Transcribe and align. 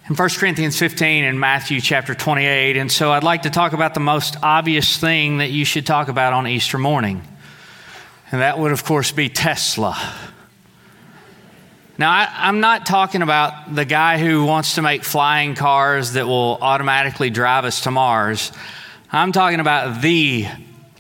in 0.08 0.16
1 0.16 0.30
Corinthians 0.38 0.80
15 0.80 1.26
and 1.26 1.38
Matthew 1.38 1.82
chapter 1.82 2.16
28. 2.16 2.78
And 2.78 2.90
so 2.90 3.12
I'd 3.12 3.26
like 3.26 3.42
to 3.42 3.50
talk 3.50 3.74
about 3.74 3.94
the 3.94 4.00
most 4.00 4.38
obvious 4.42 4.96
thing 4.96 5.40
that 5.40 5.50
you 5.50 5.66
should 5.66 5.86
talk 5.86 6.08
about 6.08 6.32
on 6.32 6.48
Easter 6.48 6.78
morning. 6.78 7.22
And 8.34 8.42
that 8.42 8.58
would, 8.58 8.72
of 8.72 8.84
course, 8.84 9.12
be 9.12 9.30
Tesla. 9.30 9.96
Now, 12.00 12.10
I, 12.10 12.50
am 12.50 12.62
not 12.62 12.88
talking 12.88 13.22
about 13.22 13.76
the 13.76 13.86
guy 13.86 14.18
who 14.18 14.44
wants 14.44 14.74
to 14.74 14.82
make 14.82 15.04
flying 15.04 15.54
cars 15.54 16.14
that 16.14 16.26
will 16.26 16.58
automatically 16.60 17.30
drive 17.30 17.64
us 17.64 17.82
to 17.82 17.92
Mars. 17.92 18.52
I'm 19.12 19.34
talking 19.34 19.60
about 19.60 20.02
the 20.02 20.48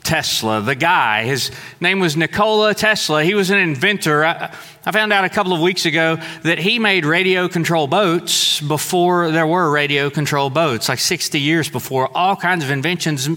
Tesla, 0.03 0.61
the 0.61 0.75
guy. 0.75 1.23
His 1.23 1.49
name 1.81 1.99
was 1.99 2.15
Nikola 2.15 2.75
Tesla. 2.75 3.23
He 3.23 3.33
was 3.33 3.49
an 3.49 3.57
inventor. 3.57 4.23
I, 4.23 4.55
I 4.85 4.91
found 4.91 5.11
out 5.11 5.25
a 5.25 5.29
couple 5.29 5.53
of 5.53 5.59
weeks 5.59 5.87
ago 5.87 6.17
that 6.43 6.59
he 6.59 6.77
made 6.77 7.03
radio 7.03 7.47
control 7.47 7.87
boats 7.87 8.61
before 8.61 9.31
there 9.31 9.47
were 9.47 9.71
radio 9.71 10.11
control 10.11 10.51
boats, 10.51 10.87
like 10.87 10.99
60 10.99 11.39
years 11.39 11.67
before, 11.67 12.15
all 12.15 12.35
kinds 12.35 12.63
of 12.63 12.69
inventions. 12.69 13.27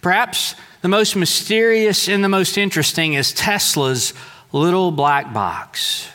Perhaps 0.00 0.56
the 0.82 0.88
most 0.88 1.16
mysterious 1.16 2.08
and 2.08 2.22
the 2.22 2.28
most 2.28 2.56
interesting 2.56 3.14
is 3.14 3.32
Tesla's 3.32 4.14
little 4.52 4.90
black 4.90 5.32
box. 5.32 6.08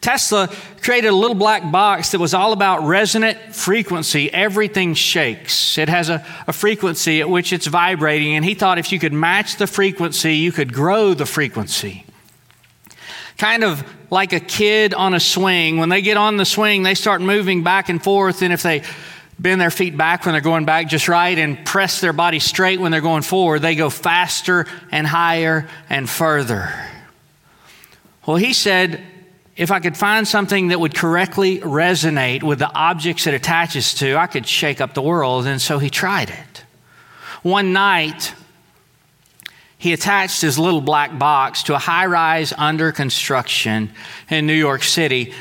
Tesla 0.00 0.48
created 0.82 1.08
a 1.08 1.14
little 1.14 1.34
black 1.34 1.72
box 1.72 2.12
that 2.12 2.20
was 2.20 2.32
all 2.32 2.52
about 2.52 2.86
resonant 2.86 3.38
frequency. 3.54 4.32
Everything 4.32 4.94
shakes. 4.94 5.78
It 5.78 5.88
has 5.88 6.10
a, 6.10 6.24
a, 6.46 6.52
frequency 6.52 7.20
at 7.20 7.28
which 7.28 7.52
it's 7.52 7.66
vibrating, 7.66 8.34
and 8.34 8.44
he 8.44 8.54
thought 8.54 8.78
if 8.78 8.92
you 8.92 9.00
could 9.00 9.12
match 9.12 9.56
the 9.56 9.66
frequency, 9.66 10.36
you 10.36 10.52
could 10.52 10.72
grow 10.72 11.14
the 11.14 11.26
frequency. 11.26 12.04
Kind 13.36 13.64
of 13.64 13.84
like 14.10 14.32
a 14.32 14.38
kid 14.38 14.94
on 14.94 15.12
a 15.12 15.20
swing. 15.20 15.78
When 15.78 15.88
they 15.88 16.02
get 16.02 16.16
on 16.16 16.36
the 16.36 16.44
swing, 16.44 16.84
they 16.84 16.94
start 16.94 17.20
moving 17.20 17.64
back 17.64 17.88
and 17.88 18.00
forth, 18.02 18.42
and 18.42 18.52
if 18.52 18.62
they 18.62 18.82
bend 19.38 19.60
their 19.60 19.70
feet 19.70 19.96
back 19.96 20.24
when 20.24 20.32
they're 20.32 20.40
going 20.40 20.64
back 20.64 20.88
just 20.88 21.08
right 21.08 21.38
and 21.38 21.64
press 21.66 22.00
their 22.00 22.12
body 22.12 22.38
straight 22.38 22.80
when 22.80 22.90
they're 22.92 23.00
going 23.00 23.22
forward, 23.22 23.60
they 23.60 23.74
go 23.74 23.90
faster 23.90 24.66
and 24.90 25.06
higher 25.06 25.68
and 25.90 26.08
further. 26.08 26.72
Well, 28.26 28.36
he 28.36 28.52
said, 28.52 29.02
if 29.56 29.70
I 29.70 29.80
could 29.80 29.96
find 29.96 30.26
something 30.26 30.68
that 30.68 30.80
would 30.80 30.94
correctly 30.94 31.60
resonate 31.60 32.42
with 32.42 32.58
the 32.58 32.70
objects 32.70 33.26
it 33.26 33.34
attaches 33.34 33.94
to, 33.94 34.16
I 34.16 34.26
could 34.26 34.46
shake 34.46 34.80
up 34.80 34.94
the 34.94 35.02
world. 35.02 35.46
And 35.46 35.60
so 35.60 35.78
he 35.78 35.90
tried 35.90 36.30
it. 36.30 36.64
One 37.42 37.72
night, 37.72 38.34
he 39.78 39.92
attached 39.92 40.42
his 40.42 40.58
little 40.58 40.80
black 40.80 41.18
box 41.18 41.64
to 41.64 41.74
a 41.74 41.78
high 41.78 42.06
rise 42.06 42.52
under 42.56 42.92
construction 42.92 43.92
in 44.28 44.46
New 44.46 44.54
York 44.54 44.82
City 44.82 45.32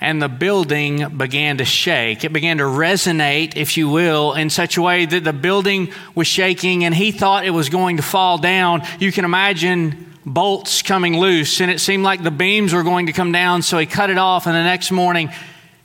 and 0.00 0.20
the 0.20 0.28
building 0.28 1.16
began 1.16 1.58
to 1.58 1.64
shake. 1.64 2.24
It 2.24 2.32
began 2.32 2.58
to 2.58 2.64
resonate, 2.64 3.56
if 3.56 3.76
you 3.76 3.88
will, 3.88 4.32
in 4.32 4.48
such 4.48 4.76
a 4.76 4.82
way 4.82 5.04
that 5.04 5.24
the 5.24 5.32
building 5.32 5.92
was 6.14 6.26
shaking 6.26 6.84
and 6.84 6.94
he 6.94 7.12
thought 7.12 7.44
it 7.44 7.50
was 7.50 7.68
going 7.68 7.98
to 7.98 8.02
fall 8.02 8.38
down. 8.38 8.82
You 8.98 9.12
can 9.12 9.24
imagine 9.24 10.14
bolts 10.24 10.82
coming 10.82 11.18
loose, 11.18 11.60
and 11.60 11.70
it 11.70 11.80
seemed 11.80 12.04
like 12.04 12.22
the 12.22 12.30
beams 12.30 12.72
were 12.72 12.82
going 12.82 13.06
to 13.06 13.12
come 13.12 13.32
down, 13.32 13.62
so 13.62 13.78
he 13.78 13.86
cut 13.86 14.10
it 14.10 14.18
off, 14.18 14.46
and 14.46 14.54
the 14.54 14.62
next 14.62 14.90
morning 14.90 15.30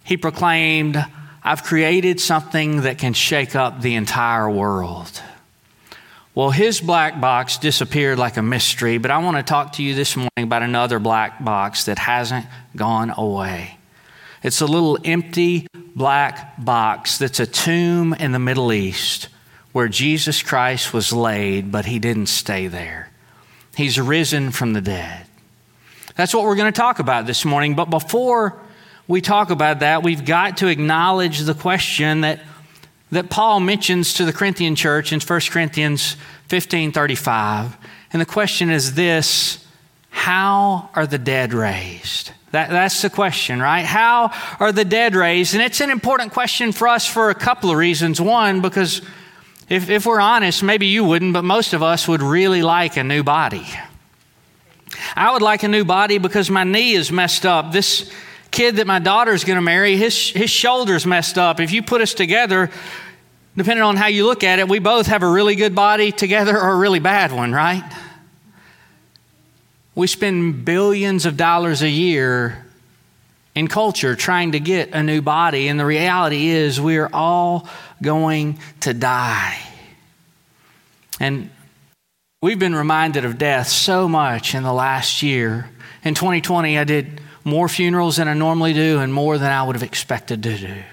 he 0.03 0.17
proclaimed, 0.17 1.03
I've 1.43 1.63
created 1.63 2.19
something 2.19 2.81
that 2.81 2.97
can 2.97 3.13
shake 3.13 3.55
up 3.55 3.81
the 3.81 3.95
entire 3.95 4.49
world. 4.49 5.21
Well, 6.33 6.51
his 6.51 6.81
black 6.81 7.21
box 7.21 7.57
disappeared 7.57 8.19
like 8.19 8.35
a 8.35 8.41
mystery, 8.41 8.97
but 8.97 9.09
I 9.09 9.19
want 9.19 9.37
to 9.37 9.43
talk 9.43 9.73
to 9.73 9.83
you 9.83 9.95
this 9.95 10.17
morning 10.17 10.29
about 10.37 10.63
another 10.63 10.99
black 10.99 11.43
box 11.43 11.85
that 11.85 11.97
hasn't 11.97 12.45
gone 12.75 13.13
away. 13.15 13.77
It's 14.45 14.61
a 14.61 14.67
little 14.67 14.99
empty 15.03 15.65
black 15.95 16.63
box 16.63 17.17
that's 17.17 17.39
a 17.39 17.47
tomb 17.47 18.13
in 18.13 18.31
the 18.31 18.37
Middle 18.37 18.71
East 18.71 19.27
where 19.71 19.87
Jesus 19.87 20.43
Christ 20.43 20.93
was 20.93 21.11
laid, 21.11 21.71
but 21.71 21.85
he 21.85 21.97
didn't 21.97 22.27
stay 22.27 22.67
there. 22.67 23.09
He's 23.75 23.99
risen 23.99 24.51
from 24.51 24.73
the 24.73 24.81
dead. 24.81 25.25
That's 26.15 26.31
what 26.31 26.43
we're 26.43 26.57
going 26.57 26.71
to 26.71 26.79
talk 26.79 26.99
about 26.99 27.25
this 27.25 27.43
morning. 27.43 27.73
But 27.73 27.89
before 27.89 28.61
we 29.07 29.19
talk 29.19 29.49
about 29.49 29.79
that, 29.79 30.03
we've 30.03 30.23
got 30.23 30.57
to 30.57 30.67
acknowledge 30.67 31.39
the 31.39 31.55
question 31.55 32.21
that, 32.21 32.43
that 33.09 33.31
Paul 33.31 33.61
mentions 33.61 34.13
to 34.13 34.25
the 34.25 34.33
Corinthian 34.33 34.75
church 34.75 35.11
in 35.11 35.19
1 35.21 35.41
Corinthians 35.49 36.17
15 36.49 36.91
35. 36.91 37.75
And 38.13 38.21
the 38.21 38.27
question 38.27 38.69
is 38.69 38.93
this 38.93 39.65
How 40.11 40.91
are 40.93 41.07
the 41.07 41.17
dead 41.17 41.51
raised? 41.51 42.29
That, 42.55 42.69
that's 42.69 43.01
the 43.01 43.09
question, 43.09 43.61
right? 43.61 43.83
How 43.83 44.31
are 44.61 44.71
the 44.71 44.85
dead 44.85 45.13
raised? 45.13 45.55
And 45.55 45.61
it's 45.61 45.81
an 45.81 45.89
important 45.89 46.31
question 46.31 46.71
for 46.71 46.87
us 46.87 47.05
for 47.05 47.29
a 47.29 47.35
couple 47.35 47.69
of 47.69 47.75
reasons. 47.75 48.21
One, 48.21 48.61
because 48.61 49.01
if, 49.67 49.89
if 49.89 50.05
we're 50.05 50.21
honest, 50.21 50.63
maybe 50.63 50.87
you 50.87 51.03
wouldn't, 51.03 51.33
but 51.33 51.43
most 51.43 51.73
of 51.73 51.83
us 51.83 52.07
would 52.07 52.21
really 52.21 52.63
like 52.63 52.95
a 52.95 53.03
new 53.03 53.23
body. 53.23 53.67
I 55.17 55.33
would 55.33 55.41
like 55.41 55.63
a 55.63 55.67
new 55.67 55.83
body 55.83 56.17
because 56.17 56.49
my 56.49 56.63
knee 56.63 56.93
is 56.93 57.11
messed 57.11 57.45
up. 57.45 57.73
This 57.73 58.09
kid 58.51 58.77
that 58.77 58.87
my 58.87 58.99
daughter's 58.99 59.43
going 59.43 59.57
to 59.57 59.61
marry, 59.61 59.97
his, 59.97 60.29
his 60.29 60.49
shoulder's 60.49 61.05
messed 61.05 61.37
up. 61.37 61.59
If 61.59 61.73
you 61.73 61.83
put 61.83 61.99
us 61.99 62.13
together, 62.13 62.71
depending 63.57 63.83
on 63.83 63.97
how 63.97 64.07
you 64.07 64.25
look 64.25 64.45
at 64.45 64.59
it, 64.59 64.69
we 64.69 64.79
both 64.79 65.07
have 65.07 65.23
a 65.23 65.29
really 65.29 65.55
good 65.55 65.75
body 65.75 66.13
together 66.13 66.57
or 66.57 66.71
a 66.71 66.77
really 66.77 66.99
bad 66.99 67.33
one, 67.33 67.51
right? 67.51 67.83
We 69.95 70.07
spend 70.07 70.65
billions 70.65 71.25
of 71.25 71.37
dollars 71.37 71.81
a 71.81 71.89
year 71.89 72.65
in 73.55 73.69
culture 73.69 74.15
trying 74.15 74.51
to 74.51 74.59
get 74.59 74.93
a 74.93 75.01
new 75.01 75.21
body, 75.21 75.69
and 75.69 75.79
the 75.79 75.85
reality 75.85 76.47
is 76.47 76.79
we're 76.79 77.09
all 77.13 77.69
going 78.01 78.59
to 78.81 78.93
die. 78.93 79.57
And 81.21 81.49
we've 82.41 82.59
been 82.59 82.75
reminded 82.75 83.23
of 83.23 83.37
death 83.37 83.69
so 83.69 84.09
much 84.09 84.53
in 84.53 84.63
the 84.63 84.73
last 84.73 85.23
year. 85.23 85.69
In 86.03 86.13
2020, 86.13 86.77
I 86.77 86.83
did 86.83 87.21
more 87.45 87.69
funerals 87.69 88.17
than 88.17 88.27
I 88.27 88.33
normally 88.33 88.73
do 88.73 88.99
and 88.99 89.13
more 89.13 89.37
than 89.37 89.49
I 89.49 89.63
would 89.63 89.77
have 89.77 89.83
expected 89.83 90.43
to 90.43 90.57
do. 90.57 90.83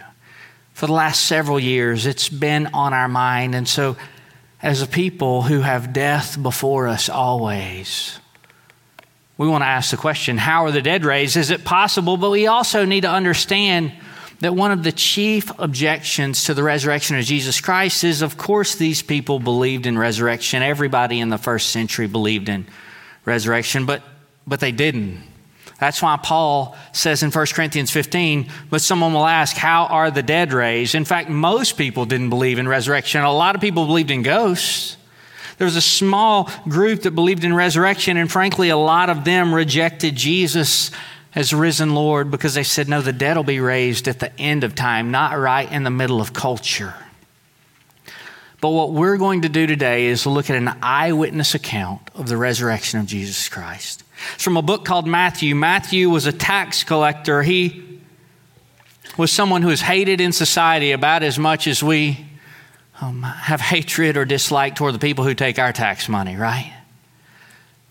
For 0.74 0.86
the 0.86 0.92
last 0.92 1.24
several 1.24 1.58
years, 1.58 2.06
it's 2.06 2.28
been 2.28 2.68
on 2.68 2.94
our 2.94 3.08
mind. 3.08 3.56
And 3.56 3.68
so, 3.68 3.96
as 4.62 4.80
a 4.80 4.86
people 4.86 5.42
who 5.42 5.60
have 5.60 5.92
death 5.92 6.40
before 6.40 6.86
us 6.86 7.08
always, 7.08 8.20
we 9.42 9.48
want 9.48 9.62
to 9.62 9.68
ask 9.68 9.90
the 9.90 9.96
question 9.96 10.38
how 10.38 10.64
are 10.64 10.70
the 10.70 10.82
dead 10.82 11.04
raised? 11.04 11.36
Is 11.36 11.50
it 11.50 11.64
possible? 11.64 12.16
But 12.16 12.30
we 12.30 12.46
also 12.46 12.84
need 12.84 13.02
to 13.02 13.10
understand 13.10 13.92
that 14.40 14.54
one 14.54 14.72
of 14.72 14.82
the 14.82 14.92
chief 14.92 15.50
objections 15.58 16.44
to 16.44 16.54
the 16.54 16.62
resurrection 16.62 17.16
of 17.16 17.24
Jesus 17.24 17.60
Christ 17.60 18.04
is, 18.04 18.22
of 18.22 18.36
course, 18.36 18.74
these 18.74 19.02
people 19.02 19.38
believed 19.38 19.86
in 19.86 19.98
resurrection. 19.98 20.62
Everybody 20.62 21.20
in 21.20 21.28
the 21.28 21.38
first 21.38 21.70
century 21.70 22.06
believed 22.06 22.48
in 22.48 22.66
resurrection, 23.24 23.86
but, 23.86 24.02
but 24.46 24.60
they 24.60 24.72
didn't. 24.72 25.22
That's 25.78 26.00
why 26.00 26.16
Paul 26.22 26.76
says 26.92 27.24
in 27.24 27.32
1 27.32 27.46
Corinthians 27.54 27.90
15, 27.90 28.48
but 28.70 28.80
someone 28.80 29.12
will 29.12 29.26
ask, 29.26 29.56
How 29.56 29.86
are 29.86 30.12
the 30.12 30.22
dead 30.22 30.52
raised? 30.52 30.94
In 30.94 31.04
fact, 31.04 31.28
most 31.28 31.76
people 31.76 32.04
didn't 32.04 32.30
believe 32.30 32.60
in 32.60 32.68
resurrection. 32.68 33.22
A 33.22 33.32
lot 33.32 33.56
of 33.56 33.60
people 33.60 33.86
believed 33.86 34.12
in 34.12 34.22
ghosts. 34.22 34.96
There 35.62 35.66
was 35.68 35.76
a 35.76 35.80
small 35.80 36.50
group 36.68 37.02
that 37.02 37.12
believed 37.12 37.44
in 37.44 37.54
resurrection, 37.54 38.16
and 38.16 38.28
frankly, 38.28 38.70
a 38.70 38.76
lot 38.76 39.10
of 39.10 39.22
them 39.22 39.54
rejected 39.54 40.16
Jesus 40.16 40.90
as 41.36 41.54
risen 41.54 41.94
Lord 41.94 42.32
because 42.32 42.54
they 42.54 42.64
said, 42.64 42.88
no, 42.88 43.00
the 43.00 43.12
dead 43.12 43.36
will 43.36 43.44
be 43.44 43.60
raised 43.60 44.08
at 44.08 44.18
the 44.18 44.36
end 44.40 44.64
of 44.64 44.74
time, 44.74 45.12
not 45.12 45.38
right 45.38 45.70
in 45.70 45.84
the 45.84 45.90
middle 45.90 46.20
of 46.20 46.32
culture. 46.32 46.94
But 48.60 48.70
what 48.70 48.90
we're 48.90 49.16
going 49.18 49.42
to 49.42 49.48
do 49.48 49.68
today 49.68 50.06
is 50.06 50.26
look 50.26 50.50
at 50.50 50.56
an 50.56 50.76
eyewitness 50.82 51.54
account 51.54 52.10
of 52.16 52.28
the 52.28 52.36
resurrection 52.36 52.98
of 52.98 53.06
Jesus 53.06 53.48
Christ. 53.48 54.02
It's 54.34 54.42
from 54.42 54.56
a 54.56 54.62
book 54.62 54.84
called 54.84 55.06
Matthew. 55.06 55.54
Matthew 55.54 56.10
was 56.10 56.26
a 56.26 56.32
tax 56.32 56.82
collector. 56.82 57.44
He 57.44 58.00
was 59.16 59.30
someone 59.30 59.62
who 59.62 59.68
was 59.68 59.82
hated 59.82 60.20
in 60.20 60.32
society 60.32 60.90
about 60.90 61.22
as 61.22 61.38
much 61.38 61.68
as 61.68 61.84
we 61.84 62.26
um, 63.02 63.22
have 63.22 63.60
hatred 63.60 64.16
or 64.16 64.24
dislike 64.24 64.76
toward 64.76 64.94
the 64.94 64.98
people 65.00 65.24
who 65.24 65.34
take 65.34 65.58
our 65.58 65.72
tax 65.72 66.08
money, 66.08 66.36
right? 66.36 66.72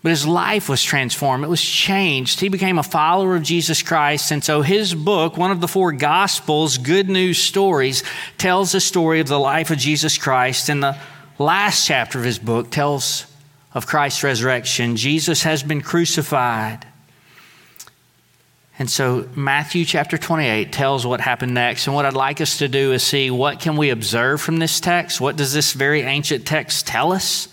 But 0.02 0.08
his 0.08 0.26
life 0.26 0.68
was 0.68 0.82
transformed. 0.82 1.44
It 1.44 1.48
was 1.48 1.62
changed. 1.62 2.40
He 2.40 2.48
became 2.48 2.78
a 2.78 2.82
follower 2.82 3.36
of 3.36 3.42
Jesus 3.42 3.82
Christ. 3.82 4.32
And 4.32 4.42
so 4.42 4.62
his 4.62 4.94
book, 4.94 5.36
one 5.36 5.50
of 5.50 5.60
the 5.60 5.68
four 5.68 5.92
Gospels, 5.92 6.78
Good 6.78 7.08
News 7.08 7.38
Stories, 7.38 8.02
tells 8.38 8.72
the 8.72 8.80
story 8.80 9.20
of 9.20 9.28
the 9.28 9.38
life 9.38 9.70
of 9.70 9.78
Jesus 9.78 10.18
Christ. 10.18 10.70
And 10.70 10.82
the 10.82 10.96
last 11.38 11.86
chapter 11.86 12.18
of 12.18 12.24
his 12.24 12.38
book 12.38 12.70
tells 12.70 13.26
of 13.74 13.86
Christ's 13.86 14.24
resurrection. 14.24 14.96
Jesus 14.96 15.42
has 15.42 15.62
been 15.62 15.82
crucified. 15.82 16.86
And 18.78 18.90
so 18.90 19.28
Matthew 19.34 19.84
chapter 19.84 20.16
28 20.16 20.72
tells 20.72 21.06
what 21.06 21.20
happened 21.20 21.54
next. 21.54 21.86
And 21.86 21.94
what 21.94 22.06
I'd 22.06 22.14
like 22.14 22.40
us 22.40 22.58
to 22.58 22.68
do 22.68 22.92
is 22.92 23.02
see 23.02 23.30
what 23.30 23.60
can 23.60 23.76
we 23.76 23.90
observe 23.90 24.40
from 24.40 24.58
this 24.58 24.80
text? 24.80 25.20
What 25.20 25.36
does 25.36 25.52
this 25.52 25.72
very 25.72 26.02
ancient 26.02 26.46
text 26.46 26.86
tell 26.86 27.12
us 27.12 27.48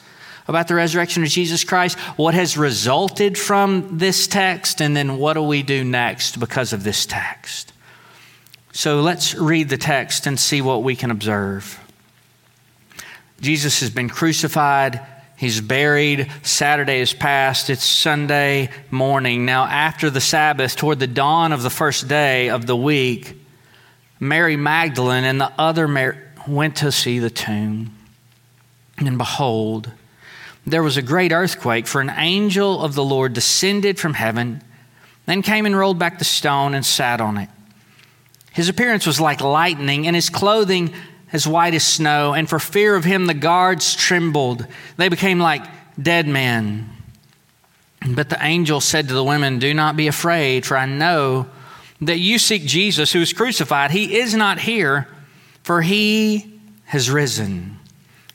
about 0.47 0.67
the 0.67 0.75
resurrection 0.75 1.23
of 1.23 1.29
Jesus 1.29 1.63
Christ? 1.63 1.99
What 2.17 2.33
has 2.33 2.57
resulted 2.57 3.37
from 3.37 3.97
this 3.97 4.27
text? 4.27 4.81
And 4.81 4.95
then 4.95 5.17
what 5.17 5.33
do 5.33 5.43
we 5.43 5.61
do 5.61 5.83
next 5.83 6.39
because 6.39 6.71
of 6.73 6.83
this 6.83 7.05
text? 7.05 7.73
So 8.71 9.01
let's 9.01 9.35
read 9.35 9.69
the 9.69 9.77
text 9.77 10.25
and 10.25 10.39
see 10.39 10.61
what 10.61 10.83
we 10.83 10.95
can 10.95 11.11
observe. 11.11 11.79
Jesus 13.41 13.81
has 13.81 13.89
been 13.89 14.09
crucified 14.09 15.05
He's 15.39 15.61
buried. 15.61 16.29
Saturday 16.43 16.99
is 16.99 17.13
past. 17.13 17.69
It's 17.69 17.85
Sunday 17.85 18.69
morning. 18.91 19.45
Now, 19.45 19.63
after 19.63 20.09
the 20.09 20.19
Sabbath, 20.19 20.75
toward 20.75 20.99
the 20.99 21.07
dawn 21.07 21.53
of 21.53 21.63
the 21.63 21.69
first 21.69 22.09
day 22.09 22.49
of 22.49 22.65
the 22.65 22.75
week, 22.75 23.41
Mary 24.19 24.57
Magdalene 24.57 25.23
and 25.23 25.39
the 25.39 25.49
other 25.57 25.87
Mary 25.87 26.17
went 26.45 26.75
to 26.77 26.91
see 26.91 27.19
the 27.19 27.29
tomb. 27.29 27.95
And 28.97 29.17
behold, 29.17 29.89
there 30.67 30.83
was 30.83 30.97
a 30.97 31.01
great 31.01 31.31
earthquake, 31.31 31.87
for 31.87 32.01
an 32.01 32.11
angel 32.17 32.83
of 32.83 32.93
the 32.93 33.03
Lord 33.05 33.31
descended 33.31 33.97
from 33.97 34.15
heaven, 34.15 34.61
then 35.25 35.41
came 35.41 35.65
and 35.65 35.77
rolled 35.77 35.97
back 35.97 36.19
the 36.19 36.25
stone 36.25 36.73
and 36.73 36.85
sat 36.85 37.21
on 37.21 37.37
it. 37.37 37.49
His 38.51 38.67
appearance 38.67 39.07
was 39.07 39.21
like 39.21 39.39
lightning, 39.39 40.05
and 40.05 40.17
his 40.17 40.29
clothing 40.29 40.93
as 41.31 41.47
white 41.47 41.73
as 41.73 41.85
snow, 41.85 42.33
and 42.33 42.49
for 42.49 42.59
fear 42.59 42.95
of 42.95 43.03
him 43.03 43.25
the 43.25 43.33
guards 43.33 43.95
trembled. 43.95 44.65
They 44.97 45.09
became 45.09 45.39
like 45.39 45.63
dead 46.01 46.27
men. 46.27 46.89
But 48.07 48.29
the 48.29 48.43
angel 48.43 48.81
said 48.81 49.07
to 49.09 49.13
the 49.13 49.23
women, 49.23 49.59
Do 49.59 49.73
not 49.73 49.97
be 49.97 50.07
afraid, 50.07 50.65
for 50.65 50.77
I 50.77 50.85
know 50.85 51.47
that 52.01 52.17
you 52.17 52.39
seek 52.39 52.63
Jesus 52.63 53.11
who 53.11 53.21
is 53.21 53.33
crucified. 53.33 53.91
He 53.91 54.17
is 54.17 54.33
not 54.33 54.59
here, 54.59 55.07
for 55.63 55.81
he 55.81 56.59
has 56.85 57.11
risen. 57.11 57.77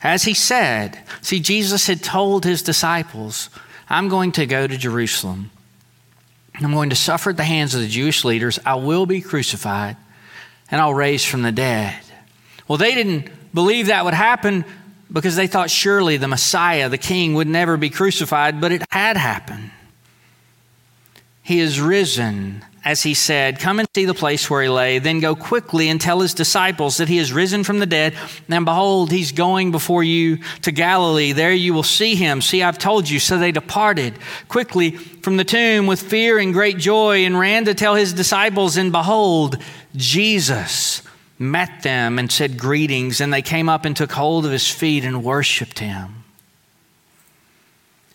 As 0.01 0.23
he 0.23 0.35
said, 0.35 0.99
see, 1.21 1.39
Jesus 1.39 1.87
had 1.87 2.03
told 2.03 2.45
his 2.45 2.61
disciples, 2.61 3.49
I'm 3.89 4.07
going 4.07 4.31
to 4.33 4.45
go 4.45 4.67
to 4.67 4.77
Jerusalem. 4.77 5.49
I'm 6.61 6.71
going 6.71 6.91
to 6.91 6.95
suffer 6.95 7.31
at 7.31 7.37
the 7.37 7.43
hands 7.43 7.73
of 7.73 7.81
the 7.81 7.87
Jewish 7.87 8.23
leaders. 8.23 8.59
I 8.65 8.75
will 8.75 9.05
be 9.05 9.19
crucified, 9.19 9.97
and 10.69 10.79
I'll 10.79 10.93
raise 10.93 11.25
from 11.25 11.41
the 11.41 11.51
dead. 11.51 11.99
Well, 12.67 12.77
they 12.77 12.95
didn't 12.95 13.29
believe 13.53 13.87
that 13.87 14.05
would 14.05 14.13
happen 14.13 14.65
because 15.11 15.35
they 15.35 15.47
thought 15.47 15.69
surely 15.69 16.17
the 16.17 16.27
Messiah, 16.27 16.89
the 16.89 16.97
King, 16.97 17.35
would 17.35 17.47
never 17.47 17.77
be 17.77 17.89
crucified, 17.89 18.59
but 18.59 18.71
it 18.71 18.83
had 18.91 19.17
happened. 19.17 19.71
He 21.43 21.59
is 21.59 21.79
risen, 21.79 22.65
as 22.83 23.03
he 23.03 23.13
said, 23.13 23.59
Come 23.59 23.77
and 23.77 23.87
see 23.93 24.05
the 24.05 24.15
place 24.15 24.49
where 24.49 24.63
he 24.63 24.67
lay, 24.67 24.97
then 24.97 25.19
go 25.19 25.35
quickly 25.35 25.89
and 25.89 26.01
tell 26.01 26.21
his 26.21 26.33
disciples 26.33 26.97
that 26.97 27.07
he 27.07 27.19
is 27.19 27.31
risen 27.31 27.63
from 27.63 27.77
the 27.77 27.85
dead. 27.85 28.15
And 28.49 28.65
behold, 28.65 29.11
he's 29.11 29.31
going 29.31 29.71
before 29.71 30.03
you 30.03 30.39
to 30.63 30.71
Galilee. 30.71 31.33
There 31.33 31.53
you 31.53 31.75
will 31.75 31.83
see 31.83 32.15
him. 32.15 32.41
See, 32.41 32.63
I've 32.63 32.79
told 32.79 33.07
you. 33.07 33.19
So 33.19 33.37
they 33.37 33.51
departed 33.51 34.15
quickly 34.47 34.91
from 34.91 35.37
the 35.37 35.43
tomb 35.43 35.85
with 35.85 36.01
fear 36.01 36.39
and 36.39 36.51
great 36.51 36.79
joy 36.79 37.25
and 37.25 37.39
ran 37.39 37.65
to 37.65 37.75
tell 37.75 37.93
his 37.93 38.11
disciples. 38.11 38.75
And 38.75 38.91
behold, 38.91 39.57
Jesus 39.95 41.03
met 41.37 41.83
them 41.83 42.17
and 42.17 42.31
said 42.31 42.57
greetings, 42.57 43.19
and 43.19 43.33
they 43.33 43.41
came 43.41 43.69
up 43.69 43.85
and 43.85 43.95
took 43.95 44.11
hold 44.11 44.45
of 44.45 44.51
his 44.51 44.69
feet 44.69 45.03
and 45.03 45.23
worshiped 45.23 45.79
him. 45.79 46.23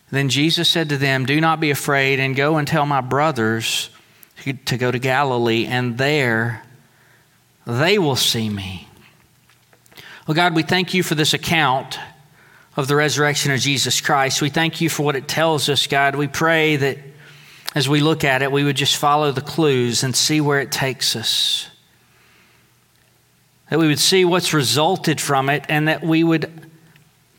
Then 0.09 0.29
Jesus 0.29 0.67
said 0.67 0.89
to 0.89 0.97
them, 0.97 1.25
Do 1.25 1.39
not 1.39 1.59
be 1.59 1.71
afraid, 1.71 2.19
and 2.19 2.35
go 2.35 2.57
and 2.57 2.67
tell 2.67 2.85
my 2.85 3.01
brothers 3.01 3.89
to 4.65 4.77
go 4.77 4.91
to 4.91 4.99
Galilee, 4.99 5.65
and 5.67 5.97
there 5.97 6.63
they 7.65 7.99
will 7.99 8.15
see 8.15 8.49
me. 8.49 8.87
Well, 10.27 10.35
God, 10.35 10.55
we 10.55 10.63
thank 10.63 10.93
you 10.93 11.03
for 11.03 11.15
this 11.15 11.33
account 11.33 11.99
of 12.75 12.87
the 12.87 12.95
resurrection 12.95 13.51
of 13.51 13.59
Jesus 13.59 14.01
Christ. 14.01 14.41
We 14.41 14.49
thank 14.49 14.81
you 14.81 14.89
for 14.89 15.03
what 15.03 15.15
it 15.15 15.27
tells 15.27 15.69
us, 15.69 15.87
God. 15.87 16.15
We 16.15 16.27
pray 16.27 16.75
that 16.77 16.97
as 17.75 17.87
we 17.87 18.01
look 18.01 18.23
at 18.23 18.41
it, 18.41 18.51
we 18.51 18.63
would 18.63 18.75
just 18.75 18.97
follow 18.97 19.31
the 19.31 19.41
clues 19.41 20.03
and 20.03 20.15
see 20.15 20.41
where 20.41 20.59
it 20.59 20.71
takes 20.71 21.15
us 21.15 21.70
that 23.71 23.79
we 23.79 23.87
would 23.87 23.99
see 23.99 24.25
what's 24.25 24.53
resulted 24.53 25.21
from 25.21 25.49
it, 25.49 25.63
and 25.69 25.87
that 25.87 26.03
we 26.03 26.25
would 26.25 26.51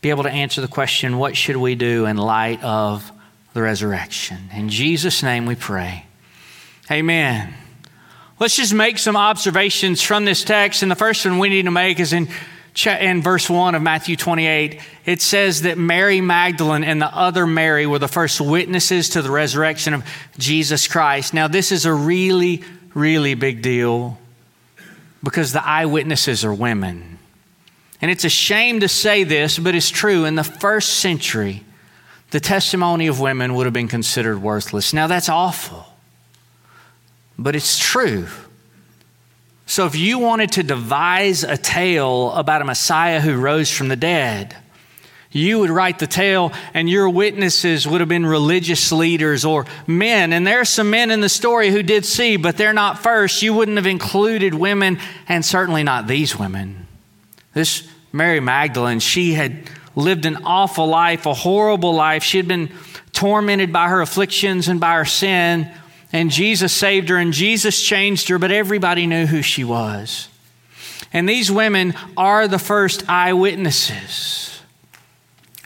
be 0.01 0.09
able 0.09 0.23
to 0.23 0.31
answer 0.31 0.61
the 0.61 0.67
question 0.67 1.19
what 1.19 1.37
should 1.37 1.55
we 1.55 1.75
do 1.75 2.07
in 2.07 2.17
light 2.17 2.61
of 2.63 3.11
the 3.53 3.61
resurrection? 3.61 4.49
In 4.51 4.67
Jesus' 4.67 5.21
name 5.21 5.45
we 5.45 5.53
pray. 5.53 6.07
Amen. 6.89 7.53
Let's 8.39 8.55
just 8.55 8.73
make 8.73 8.97
some 8.97 9.15
observations 9.15 10.01
from 10.01 10.25
this 10.25 10.43
text. 10.43 10.81
And 10.81 10.91
the 10.91 10.95
first 10.95 11.23
one 11.23 11.37
we 11.37 11.49
need 11.49 11.65
to 11.65 11.71
make 11.71 11.99
is 11.99 12.13
in, 12.13 12.27
in 12.83 13.21
verse 13.21 13.47
1 13.47 13.75
of 13.75 13.83
Matthew 13.83 14.15
28. 14.15 14.81
It 15.05 15.21
says 15.21 15.61
that 15.61 15.77
Mary 15.77 16.19
Magdalene 16.19 16.83
and 16.83 16.99
the 16.99 17.15
other 17.15 17.45
Mary 17.45 17.85
were 17.85 17.99
the 17.99 18.07
first 18.07 18.41
witnesses 18.41 19.09
to 19.09 19.21
the 19.21 19.29
resurrection 19.29 19.93
of 19.93 20.03
Jesus 20.39 20.87
Christ. 20.87 21.35
Now, 21.35 21.47
this 21.47 21.71
is 21.71 21.85
a 21.85 21.93
really, 21.93 22.63
really 22.95 23.35
big 23.35 23.61
deal 23.61 24.17
because 25.23 25.53
the 25.53 25.65
eyewitnesses 25.65 26.43
are 26.43 26.53
women. 26.53 27.17
And 28.01 28.11
it's 28.11 28.25
a 28.25 28.29
shame 28.29 28.81
to 28.81 28.89
say 28.89 29.23
this, 29.23 29.57
but 29.57 29.73
it's 29.73 29.89
true. 29.89 30.25
In 30.25 30.35
the 30.35 30.43
first 30.43 30.95
century, 30.95 31.63
the 32.31 32.41
testimony 32.41 33.07
of 33.07 33.19
women 33.19 33.55
would 33.55 33.65
have 33.65 33.73
been 33.73 33.87
considered 33.87 34.41
worthless. 34.41 34.93
Now, 34.93 35.07
that's 35.07 35.29
awful, 35.29 35.85
but 37.39 37.55
it's 37.55 37.79
true. 37.79 38.27
So, 39.65 39.85
if 39.85 39.95
you 39.95 40.19
wanted 40.19 40.51
to 40.53 40.63
devise 40.63 41.43
a 41.45 41.55
tale 41.55 42.33
about 42.33 42.61
a 42.61 42.65
Messiah 42.65 43.21
who 43.21 43.35
rose 43.35 43.71
from 43.71 43.87
the 43.87 43.95
dead, 43.95 44.57
you 45.33 45.59
would 45.59 45.71
write 45.71 45.99
the 45.99 46.07
tale, 46.07 46.53
and 46.73 46.89
your 46.89 47.09
witnesses 47.09 47.87
would 47.87 48.01
have 48.01 48.07
been 48.07 48.25
religious 48.25 48.91
leaders 48.91 49.43
or 49.43 49.65
men. 49.87 50.31
And 50.31 50.45
there 50.45 50.61
are 50.61 50.65
some 50.65 50.91
men 50.91 51.09
in 51.09 51.21
the 51.21 51.29
story 51.29 51.71
who 51.71 51.81
did 51.83 52.05
see, 52.05 52.37
but 52.37 52.55
they're 52.55 52.71
not 52.71 52.99
first. 52.99 53.41
You 53.41 53.53
wouldn't 53.53 53.77
have 53.77 53.87
included 53.87 54.53
women, 54.53 54.99
and 55.27 55.43
certainly 55.43 55.83
not 55.83 56.07
these 56.07 56.37
women. 56.37 56.87
This 57.53 57.87
Mary 58.11 58.39
Magdalene, 58.39 58.99
she 58.99 59.33
had 59.33 59.69
lived 59.95 60.25
an 60.25 60.37
awful 60.45 60.87
life, 60.87 61.25
a 61.25 61.33
horrible 61.33 61.95
life. 61.95 62.23
She 62.23 62.37
had 62.37 62.47
been 62.47 62.71
tormented 63.11 63.73
by 63.73 63.87
her 63.87 64.01
afflictions 64.01 64.67
and 64.67 64.79
by 64.79 64.95
her 64.95 65.05
sin, 65.05 65.69
and 66.11 66.29
Jesus 66.29 66.71
saved 66.71 67.09
her, 67.09 67.17
and 67.17 67.33
Jesus 67.33 67.81
changed 67.81 68.27
her, 68.29 68.37
but 68.37 68.51
everybody 68.51 69.07
knew 69.07 69.25
who 69.25 69.41
she 69.41 69.63
was. 69.63 70.29
And 71.11 71.27
these 71.27 71.51
women 71.51 71.95
are 72.15 72.47
the 72.47 72.59
first 72.59 73.09
eyewitnesses. 73.09 74.52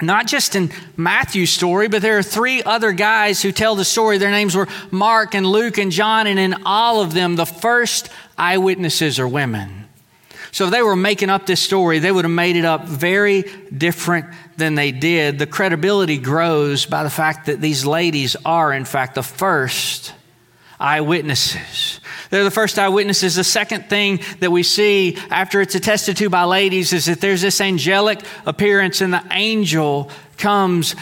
Not 0.01 0.27
just 0.27 0.55
in 0.55 0.71
Matthew's 0.95 1.49
story, 1.49 1.87
but 1.87 2.03
there 2.03 2.19
are 2.19 2.23
three 2.23 2.61
other 2.61 2.91
guys 2.91 3.41
who 3.41 3.51
tell 3.51 3.75
the 3.75 3.85
story. 3.85 4.19
Their 4.19 4.29
names 4.29 4.55
were 4.55 4.67
Mark 4.91 5.33
and 5.33 5.45
Luke 5.45 5.79
and 5.79 5.91
John, 5.91 6.27
and 6.27 6.37
in 6.37 6.63
all 6.65 7.01
of 7.01 7.13
them, 7.13 7.35
the 7.35 7.47
first 7.47 8.09
eyewitnesses 8.37 9.19
are 9.19 9.27
women. 9.27 9.85
So 10.51 10.65
if 10.65 10.71
they 10.71 10.81
were 10.81 10.95
making 10.95 11.29
up 11.29 11.45
this 11.45 11.61
story, 11.61 11.99
they 11.99 12.11
would 12.11 12.25
have 12.25 12.31
made 12.31 12.55
it 12.55 12.65
up 12.65 12.85
very 12.85 13.43
different 13.75 14.27
than 14.55 14.75
they 14.75 14.91
did. 14.91 15.39
The 15.39 15.47
credibility 15.47 16.17
grows 16.17 16.85
by 16.85 17.03
the 17.03 17.09
fact 17.09 17.47
that 17.47 17.59
these 17.59 17.85
ladies 17.85 18.35
are, 18.45 18.73
in 18.73 18.85
fact, 18.85 19.15
the 19.15 19.23
first 19.23 20.13
eyewitnesses. 20.79 21.99
They're 22.29 22.43
the 22.43 22.51
first 22.51 22.77
eyewitnesses. 22.77 23.35
The 23.35 23.43
second 23.43 23.89
thing 23.89 24.19
that 24.39 24.51
we 24.51 24.63
see 24.63 25.17
after 25.29 25.61
it's 25.61 25.75
attested 25.75 26.17
to 26.17 26.29
by 26.29 26.43
ladies 26.43 26.93
is 26.93 27.05
that 27.05 27.21
there's 27.21 27.41
this 27.41 27.61
angelic 27.61 28.21
appearance, 28.45 29.01
and 29.01 29.13
the 29.13 29.23
angel 29.31 30.11
comes. 30.37 30.95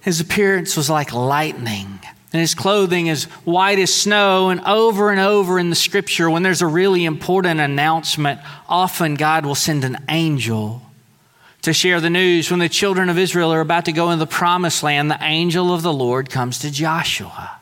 His 0.00 0.20
appearance 0.20 0.76
was 0.76 0.88
like 0.88 1.12
lightning, 1.12 1.98
and 2.32 2.40
his 2.40 2.54
clothing 2.54 3.08
is 3.08 3.24
white 3.44 3.78
as 3.78 3.92
snow. 3.92 4.50
And 4.50 4.60
over 4.60 5.10
and 5.10 5.18
over 5.18 5.58
in 5.58 5.70
the 5.70 5.76
scripture, 5.76 6.30
when 6.30 6.42
there's 6.42 6.62
a 6.62 6.66
really 6.66 7.04
important 7.04 7.60
announcement, 7.60 8.40
often 8.68 9.14
God 9.14 9.44
will 9.44 9.56
send 9.56 9.84
an 9.84 9.98
angel 10.08 10.82
to 11.62 11.72
share 11.72 12.00
the 12.00 12.10
news. 12.10 12.50
When 12.52 12.60
the 12.60 12.68
children 12.68 13.08
of 13.08 13.18
Israel 13.18 13.52
are 13.52 13.60
about 13.60 13.86
to 13.86 13.92
go 13.92 14.12
into 14.12 14.24
the 14.24 14.30
promised 14.30 14.84
land, 14.84 15.10
the 15.10 15.18
angel 15.20 15.74
of 15.74 15.82
the 15.82 15.92
Lord 15.92 16.30
comes 16.30 16.60
to 16.60 16.70
Joshua 16.70 17.55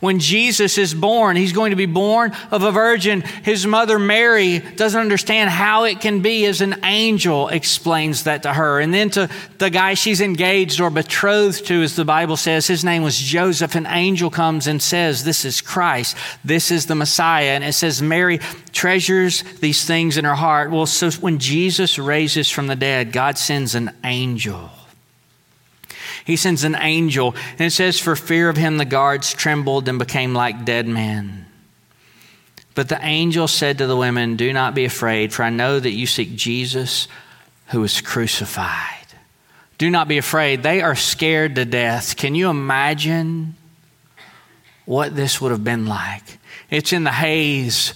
when 0.00 0.18
Jesus 0.18 0.78
is 0.78 0.92
born. 0.94 1.36
He's 1.36 1.52
going 1.52 1.70
to 1.70 1.76
be 1.76 1.86
born 1.86 2.32
of 2.50 2.62
a 2.62 2.72
virgin. 2.72 3.20
His 3.20 3.66
mother 3.66 3.98
Mary 3.98 4.58
doesn't 4.58 5.00
understand 5.00 5.50
how 5.50 5.84
it 5.84 6.00
can 6.00 6.20
be 6.20 6.46
as 6.46 6.60
an 6.60 6.80
angel 6.84 7.48
explains 7.48 8.24
that 8.24 8.42
to 8.42 8.52
her. 8.52 8.80
And 8.80 8.92
then 8.92 9.10
to 9.10 9.30
the 9.58 9.70
guy 9.70 9.94
she's 9.94 10.20
engaged 10.20 10.80
or 10.80 10.90
betrothed 10.90 11.66
to, 11.66 11.82
as 11.82 11.96
the 11.96 12.04
Bible 12.04 12.36
says, 12.36 12.66
his 12.66 12.84
name 12.84 13.02
was 13.02 13.18
Joseph. 13.18 13.74
An 13.74 13.86
angel 13.86 14.30
comes 14.30 14.66
and 14.66 14.82
says, 14.82 15.24
This 15.24 15.44
is 15.44 15.60
Christ. 15.60 16.16
This 16.44 16.70
is 16.70 16.86
the 16.86 16.94
Messiah. 16.94 17.50
And 17.50 17.64
it 17.64 17.74
says, 17.74 18.02
Mary 18.02 18.40
treasures 18.72 19.42
these 19.60 19.84
things 19.84 20.16
in 20.16 20.24
her 20.24 20.34
heart. 20.34 20.70
Well, 20.70 20.86
so 20.86 21.10
when 21.10 21.38
Jesus 21.38 21.98
raises 21.98 22.50
from 22.50 22.66
the 22.66 22.76
dead, 22.76 23.12
God 23.12 23.38
sends 23.38 23.74
an 23.74 23.90
angel 24.02 24.70
He 26.24 26.36
sends 26.36 26.64
an 26.64 26.76
angel, 26.76 27.34
and 27.52 27.62
it 27.62 27.72
says, 27.72 27.98
For 27.98 28.16
fear 28.16 28.48
of 28.48 28.56
him, 28.56 28.78
the 28.78 28.84
guards 28.84 29.32
trembled 29.32 29.88
and 29.88 29.98
became 29.98 30.34
like 30.34 30.64
dead 30.64 30.86
men. 30.86 31.46
But 32.74 32.88
the 32.88 33.04
angel 33.04 33.48
said 33.48 33.78
to 33.78 33.86
the 33.86 33.96
women, 33.96 34.36
Do 34.36 34.52
not 34.52 34.74
be 34.74 34.84
afraid, 34.84 35.32
for 35.32 35.42
I 35.42 35.50
know 35.50 35.78
that 35.78 35.90
you 35.90 36.06
seek 36.06 36.36
Jesus 36.36 37.08
who 37.66 37.80
was 37.80 38.00
crucified. 38.00 38.96
Do 39.78 39.90
not 39.90 40.08
be 40.08 40.18
afraid. 40.18 40.62
They 40.62 40.82
are 40.82 40.94
scared 40.94 41.54
to 41.54 41.64
death. 41.64 42.16
Can 42.16 42.34
you 42.34 42.50
imagine 42.50 43.56
what 44.84 45.16
this 45.16 45.40
would 45.40 45.52
have 45.52 45.64
been 45.64 45.86
like? 45.86 46.38
It's 46.68 46.92
in 46.92 47.04
the 47.04 47.12
haze 47.12 47.94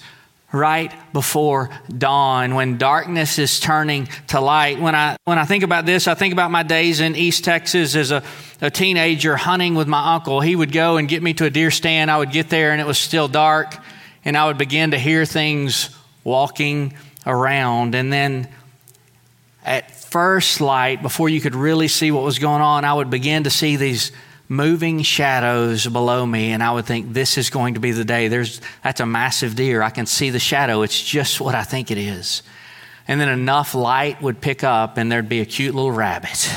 right 0.54 0.92
before 1.12 1.68
dawn 1.88 2.54
when 2.54 2.78
darkness 2.78 3.38
is 3.38 3.60
turning 3.60 4.08
to 4.28 4.40
light. 4.40 4.80
When 4.80 4.94
I, 4.94 5.16
when 5.24 5.38
I 5.38 5.44
think 5.44 5.64
about 5.64 5.84
this, 5.84 6.06
I 6.06 6.14
think 6.14 6.32
about 6.32 6.50
my 6.50 6.62
days 6.62 7.00
in 7.00 7.16
East 7.16 7.44
Texas 7.44 7.94
as 7.96 8.12
a, 8.12 8.22
a 8.60 8.70
teenager 8.70 9.36
hunting 9.36 9.74
with 9.74 9.88
my 9.88 10.14
uncle. 10.14 10.40
He 10.40 10.56
would 10.56 10.72
go 10.72 10.96
and 10.96 11.08
get 11.08 11.22
me 11.22 11.34
to 11.34 11.44
a 11.44 11.50
deer 11.50 11.70
stand. 11.70 12.10
I 12.10 12.18
would 12.18 12.30
get 12.30 12.48
there 12.48 12.72
and 12.72 12.80
it 12.80 12.86
was 12.86 12.98
still 12.98 13.28
dark, 13.28 13.76
and 14.24 14.36
I 14.36 14.46
would 14.46 14.58
begin 14.58 14.92
to 14.92 14.98
hear 14.98 15.26
things 15.26 15.90
walking 16.22 16.94
around. 17.26 17.94
And 17.94 18.12
then 18.12 18.48
at 19.64 19.90
first 19.90 20.60
light, 20.60 21.02
before 21.02 21.28
you 21.28 21.40
could 21.40 21.54
really 21.54 21.88
see 21.88 22.10
what 22.10 22.22
was 22.22 22.38
going 22.38 22.62
on, 22.62 22.84
I 22.84 22.94
would 22.94 23.10
begin 23.10 23.44
to 23.44 23.50
see 23.50 23.76
these 23.76 24.12
moving 24.48 25.02
shadows 25.02 25.86
below 25.86 26.24
me 26.26 26.52
and 26.52 26.62
i 26.62 26.70
would 26.70 26.84
think 26.84 27.12
this 27.14 27.38
is 27.38 27.48
going 27.48 27.74
to 27.74 27.80
be 27.80 27.92
the 27.92 28.04
day. 28.04 28.28
There's 28.28 28.60
that's 28.82 29.00
a 29.00 29.06
massive 29.06 29.56
deer. 29.56 29.82
I 29.82 29.90
can 29.90 30.06
see 30.06 30.30
the 30.30 30.38
shadow. 30.38 30.82
It's 30.82 31.02
just 31.02 31.40
what 31.40 31.54
i 31.54 31.62
think 31.62 31.90
it 31.90 31.98
is. 31.98 32.42
And 33.06 33.20
then 33.20 33.28
enough 33.28 33.74
light 33.74 34.22
would 34.22 34.40
pick 34.40 34.64
up 34.64 34.96
and 34.96 35.10
there'd 35.10 35.28
be 35.28 35.40
a 35.40 35.46
cute 35.46 35.74
little 35.74 35.92
rabbit. 35.92 36.50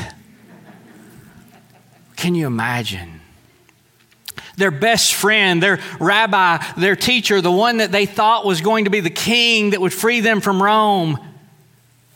Can 2.16 2.36
you 2.36 2.48
imagine? 2.48 3.22
Their 4.56 4.72
best 4.72 5.14
friend, 5.14 5.62
their 5.62 5.80
rabbi, 6.00 6.58
their 6.78 6.96
teacher, 6.96 7.42
the 7.42 7.52
one 7.52 7.78
that 7.78 7.92
they 7.92 8.08
thought 8.08 8.44
was 8.44 8.62
going 8.62 8.86
to 8.86 8.90
be 8.90 9.02
the 9.02 9.12
king 9.12 9.70
that 9.70 9.82
would 9.82 9.94
free 9.94 10.22
them 10.22 10.42
from 10.42 10.62
Rome, 10.62 11.20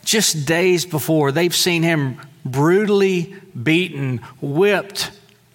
just 0.04 0.44
days 0.44 0.84
before, 0.84 1.30
they've 1.30 1.54
seen 1.54 1.84
him 1.84 2.18
brutally 2.44 3.36
beaten, 3.60 4.18
whipped, 4.40 5.12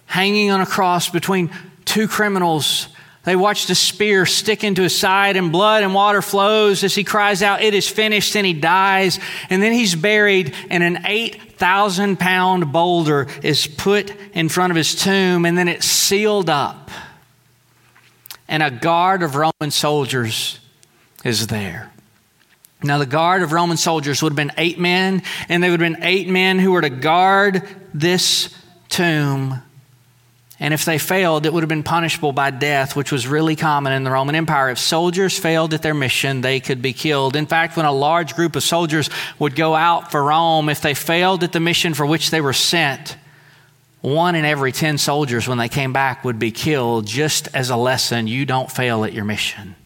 hanging 0.08 0.50
on 0.50 0.60
a 0.60 0.66
cross 0.66 1.08
between 1.08 1.50
two 1.84 2.08
criminals. 2.08 2.88
They 3.24 3.36
watched 3.36 3.68
a 3.68 3.74
spear 3.74 4.24
stick 4.24 4.64
into 4.64 4.82
his 4.82 4.98
side, 4.98 5.36
and 5.36 5.52
blood 5.52 5.84
and 5.84 5.92
water 5.94 6.22
flows 6.22 6.82
as 6.82 6.94
he 6.94 7.04
cries 7.04 7.42
out, 7.42 7.60
It 7.60 7.74
is 7.74 7.86
finished, 7.86 8.34
and 8.34 8.46
he 8.46 8.54
dies. 8.54 9.20
And 9.50 9.62
then 9.62 9.72
he's 9.72 9.94
buried, 9.94 10.54
and 10.70 10.82
an 10.82 11.04
8,000 11.04 12.18
pound 12.18 12.72
boulder 12.72 13.26
is 13.42 13.66
put 13.66 14.14
in 14.32 14.48
front 14.48 14.70
of 14.70 14.76
his 14.76 14.94
tomb, 14.94 15.44
and 15.44 15.58
then 15.58 15.68
it's 15.68 15.86
sealed 15.86 16.48
up. 16.48 16.90
And 18.48 18.62
a 18.62 18.70
guard 18.70 19.22
of 19.22 19.34
Roman 19.34 19.70
soldiers 19.70 20.58
is 21.22 21.48
there. 21.48 21.92
Now, 22.82 22.96
the 22.96 23.06
guard 23.06 23.42
of 23.42 23.52
Roman 23.52 23.76
soldiers 23.76 24.22
would 24.22 24.32
have 24.32 24.36
been 24.36 24.52
eight 24.56 24.78
men, 24.78 25.22
and 25.50 25.62
they 25.62 25.68
would 25.68 25.80
have 25.80 25.92
been 25.92 26.02
eight 26.02 26.28
men 26.28 26.58
who 26.58 26.72
were 26.72 26.80
to 26.80 26.88
guard 26.88 27.62
this 27.92 28.56
tomb 28.88 29.62
and 30.60 30.74
if 30.74 30.84
they 30.84 30.98
failed, 30.98 31.46
it 31.46 31.52
would 31.52 31.62
have 31.62 31.68
been 31.68 31.84
punishable 31.84 32.32
by 32.32 32.50
death, 32.50 32.96
which 32.96 33.12
was 33.12 33.28
really 33.28 33.54
common 33.54 33.92
in 33.92 34.02
the 34.02 34.10
Roman 34.10 34.34
Empire. 34.34 34.70
If 34.70 34.78
soldiers 34.78 35.38
failed 35.38 35.72
at 35.72 35.82
their 35.82 35.94
mission, 35.94 36.40
they 36.40 36.58
could 36.58 36.82
be 36.82 36.92
killed. 36.92 37.36
In 37.36 37.46
fact, 37.46 37.76
when 37.76 37.86
a 37.86 37.92
large 37.92 38.34
group 38.34 38.56
of 38.56 38.64
soldiers 38.64 39.08
would 39.38 39.54
go 39.54 39.76
out 39.76 40.10
for 40.10 40.24
Rome, 40.24 40.68
if 40.68 40.80
they 40.80 40.94
failed 40.94 41.44
at 41.44 41.52
the 41.52 41.60
mission 41.60 41.94
for 41.94 42.04
which 42.04 42.30
they 42.30 42.40
were 42.40 42.52
sent, 42.52 43.16
one 44.00 44.34
in 44.34 44.44
every 44.44 44.72
10 44.72 44.98
soldiers, 44.98 45.46
when 45.46 45.58
they 45.58 45.68
came 45.68 45.92
back, 45.92 46.24
would 46.24 46.40
be 46.40 46.50
killed 46.50 47.06
just 47.06 47.48
as 47.54 47.70
a 47.70 47.76
lesson 47.76 48.26
you 48.26 48.44
don't 48.44 48.70
fail 48.70 49.04
at 49.04 49.12
your 49.12 49.24
mission. 49.24 49.76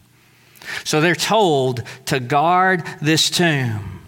So 0.85 1.01
they're 1.01 1.13
told 1.13 1.83
to 2.05 2.19
guard 2.19 2.83
this 3.01 3.29
tomb. 3.29 4.02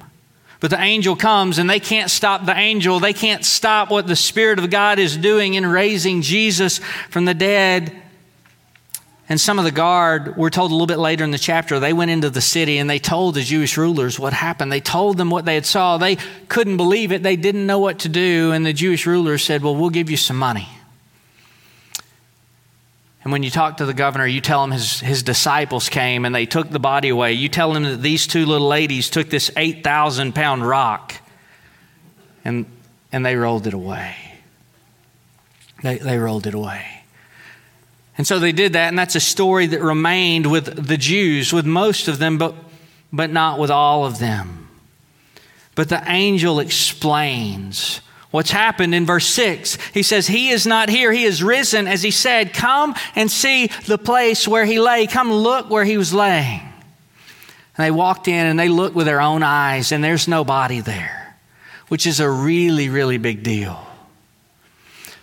But 0.66 0.72
the 0.72 0.82
angel 0.82 1.16
comes 1.16 1.60
and 1.60 1.70
they 1.70 1.80
can't 1.80 2.10
stop 2.10 2.48
the 2.48 2.58
angel. 2.58 3.00
They 3.00 3.14
can't 3.14 3.46
stop 3.46 3.92
what 3.92 4.08
the 4.08 4.16
Spirit 4.16 4.58
of 4.58 4.72
God 4.72 4.98
is 4.98 5.16
doing 5.16 5.54
in 5.54 5.64
raising 5.64 6.24
Jesus 6.24 6.80
from 7.12 7.26
the 7.26 7.36
dead. 7.36 7.96
And 9.30 9.40
some 9.40 9.60
of 9.60 9.66
the 9.66 9.70
guard, 9.70 10.36
we're 10.38 10.50
told 10.50 10.72
a 10.72 10.74
little 10.74 10.88
bit 10.88 10.98
later 10.98 11.24
in 11.24 11.30
the 11.30 11.38
chapter, 11.38 11.80
they 11.80 11.94
went 11.94 12.10
into 12.10 12.32
the 12.32 12.42
city 12.42 12.80
and 12.80 12.90
they 12.90 12.98
told 12.98 13.36
the 13.36 13.44
Jewish 13.44 13.78
rulers 13.78 14.18
what 14.18 14.34
happened. 14.34 14.72
They 14.72 14.82
told 14.82 15.18
them 15.18 15.30
what 15.30 15.46
they 15.46 15.54
had 15.54 15.68
saw. 15.68 16.00
They 16.00 16.16
couldn't 16.48 16.78
believe 16.78 17.12
it. 17.12 17.22
They 17.22 17.36
didn't 17.36 17.68
know 17.68 17.78
what 17.78 18.00
to 18.00 18.10
do. 18.10 18.52
And 18.52 18.66
the 18.66 18.74
Jewish 18.74 19.06
rulers 19.06 19.44
said, 19.44 19.62
Well, 19.62 19.76
we'll 19.76 19.92
give 19.92 20.10
you 20.10 20.18
some 20.18 20.38
money. 20.38 20.68
And 23.26 23.32
when 23.32 23.42
you 23.42 23.50
talk 23.50 23.78
to 23.78 23.88
the 23.88 23.94
governor, 23.96 24.28
you 24.28 24.40
tell 24.40 24.64
him 24.64 24.70
his, 24.70 25.00
his 25.00 25.24
disciples 25.24 25.90
came 25.90 26.26
and 26.26 26.36
they 26.36 26.46
took 26.46 26.70
the 26.70 26.80
body 26.80 27.10
away. 27.10 27.34
You 27.34 27.50
tell 27.50 27.74
him 27.76 27.82
that 27.84 28.02
these 28.02 28.28
two 28.28 28.46
little 28.46 28.68
ladies 28.68 29.10
took 29.10 29.32
this 29.32 29.50
8,000 29.58 30.36
pound 30.36 30.66
rock 30.66 31.16
and, 32.46 32.68
and 33.12 33.26
they 33.26 33.36
rolled 33.36 33.66
it 33.66 33.74
away. 33.74 34.16
They, 35.82 35.98
they 35.98 36.20
rolled 36.20 36.46
it 36.46 36.54
away. 36.54 36.86
And 38.16 38.28
so 38.28 38.38
they 38.38 38.52
did 38.52 38.74
that, 38.74 38.90
and 38.90 38.98
that's 38.98 39.16
a 39.16 39.20
story 39.20 39.66
that 39.68 39.82
remained 39.82 40.50
with 40.50 40.88
the 40.88 40.96
Jews, 40.96 41.52
with 41.52 41.66
most 41.66 42.08
of 42.08 42.20
them, 42.20 42.38
but, 42.38 42.56
but 43.12 43.32
not 43.32 43.60
with 43.60 43.72
all 43.72 44.06
of 44.06 44.20
them. 44.20 44.70
But 45.74 45.90
the 45.90 46.02
angel 46.06 46.60
explains 46.60 48.02
what's 48.36 48.52
happened 48.52 48.94
in 48.94 49.06
verse 49.06 49.26
6. 49.28 49.78
He 49.94 50.04
says, 50.04 50.28
He 50.28 50.50
is 50.50 50.68
not 50.68 50.90
here. 50.90 51.12
He 51.14 51.24
is 51.24 51.42
risen, 51.42 51.88
as 51.88 52.04
he 52.04 52.12
said, 52.12 52.54
Come 52.54 52.94
and 53.16 53.32
see 53.32 53.68
the 53.88 53.98
place 53.98 54.46
where 54.46 54.66
he 54.66 54.78
lay. 54.80 55.08
Come 55.08 55.32
look 55.32 55.70
where 55.70 55.86
he 55.86 55.98
was 55.98 56.14
laying. 56.14 56.60
And 56.60 57.86
they 57.86 57.92
walked 57.92 58.28
in 58.28 58.46
and 58.46 58.60
they 58.60 58.68
looked 58.68 58.94
with 58.94 59.06
their 59.06 59.22
own 59.22 59.42
eyes, 59.42 59.94
and 59.94 60.04
there's 60.04 60.28
nobody 60.28 60.82
there, 60.82 61.38
which 61.88 62.06
is 62.06 62.20
a 62.20 62.30
really, 62.30 62.90
really 62.90 63.18
big 63.18 63.42
deal. 63.42 63.80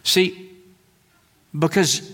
See, 0.02 0.50
because 1.57 2.11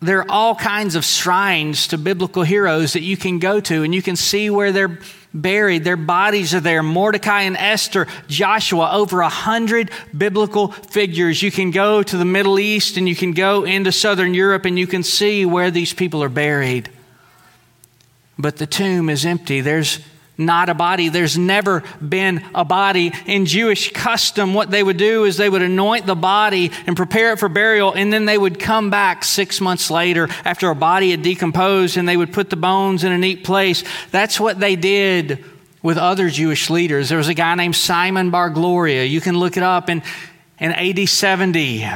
there 0.00 0.20
are 0.20 0.30
all 0.30 0.54
kinds 0.54 0.94
of 0.94 1.04
shrines 1.04 1.88
to 1.88 1.98
biblical 1.98 2.44
heroes 2.44 2.92
that 2.92 3.02
you 3.02 3.16
can 3.16 3.40
go 3.40 3.58
to, 3.60 3.82
and 3.82 3.92
you 3.92 4.00
can 4.00 4.14
see 4.14 4.48
where 4.48 4.70
they're 4.70 5.00
buried. 5.32 5.84
Their 5.84 5.96
bodies 5.96 6.54
are 6.54 6.60
there. 6.60 6.82
Mordecai 6.82 7.42
and 7.42 7.56
Esther, 7.56 8.06
Joshua, 8.28 8.90
over 8.92 9.20
a 9.20 9.28
hundred 9.28 9.90
biblical 10.16 10.68
figures. 10.68 11.42
You 11.42 11.50
can 11.50 11.70
go 11.70 12.02
to 12.02 12.16
the 12.16 12.24
Middle 12.24 12.58
East 12.58 12.96
and 12.96 13.08
you 13.08 13.16
can 13.16 13.32
go 13.32 13.64
into 13.64 13.92
Southern 13.92 14.34
Europe 14.34 14.64
and 14.64 14.78
you 14.78 14.86
can 14.86 15.02
see 15.02 15.46
where 15.46 15.70
these 15.70 15.92
people 15.92 16.22
are 16.22 16.28
buried. 16.28 16.90
But 18.38 18.56
the 18.56 18.66
tomb 18.66 19.10
is 19.10 19.26
empty. 19.26 19.60
There's 19.60 20.00
not 20.40 20.68
a 20.68 20.74
body. 20.74 21.08
There's 21.08 21.38
never 21.38 21.84
been 22.06 22.44
a 22.54 22.64
body. 22.64 23.12
In 23.26 23.46
Jewish 23.46 23.92
custom, 23.92 24.54
what 24.54 24.70
they 24.70 24.82
would 24.82 24.96
do 24.96 25.24
is 25.24 25.36
they 25.36 25.48
would 25.48 25.62
anoint 25.62 26.06
the 26.06 26.16
body 26.16 26.72
and 26.86 26.96
prepare 26.96 27.32
it 27.32 27.38
for 27.38 27.48
burial, 27.48 27.92
and 27.92 28.12
then 28.12 28.24
they 28.24 28.38
would 28.38 28.58
come 28.58 28.90
back 28.90 29.22
six 29.22 29.60
months 29.60 29.90
later 29.90 30.28
after 30.44 30.70
a 30.70 30.74
body 30.74 31.10
had 31.10 31.22
decomposed 31.22 31.96
and 31.96 32.08
they 32.08 32.16
would 32.16 32.32
put 32.32 32.50
the 32.50 32.56
bones 32.56 33.04
in 33.04 33.12
a 33.12 33.18
neat 33.18 33.44
place. 33.44 33.84
That's 34.10 34.40
what 34.40 34.58
they 34.58 34.76
did 34.76 35.44
with 35.82 35.96
other 35.96 36.28
Jewish 36.28 36.70
leaders. 36.70 37.08
There 37.08 37.18
was 37.18 37.28
a 37.28 37.34
guy 37.34 37.54
named 37.54 37.76
Simon 37.76 38.30
Bar 38.30 38.50
Giora. 38.50 39.08
You 39.08 39.20
can 39.20 39.38
look 39.38 39.56
it 39.56 39.62
up 39.62 39.88
in, 39.88 40.02
in 40.58 40.72
AD 40.72 41.08
70. 41.08 41.86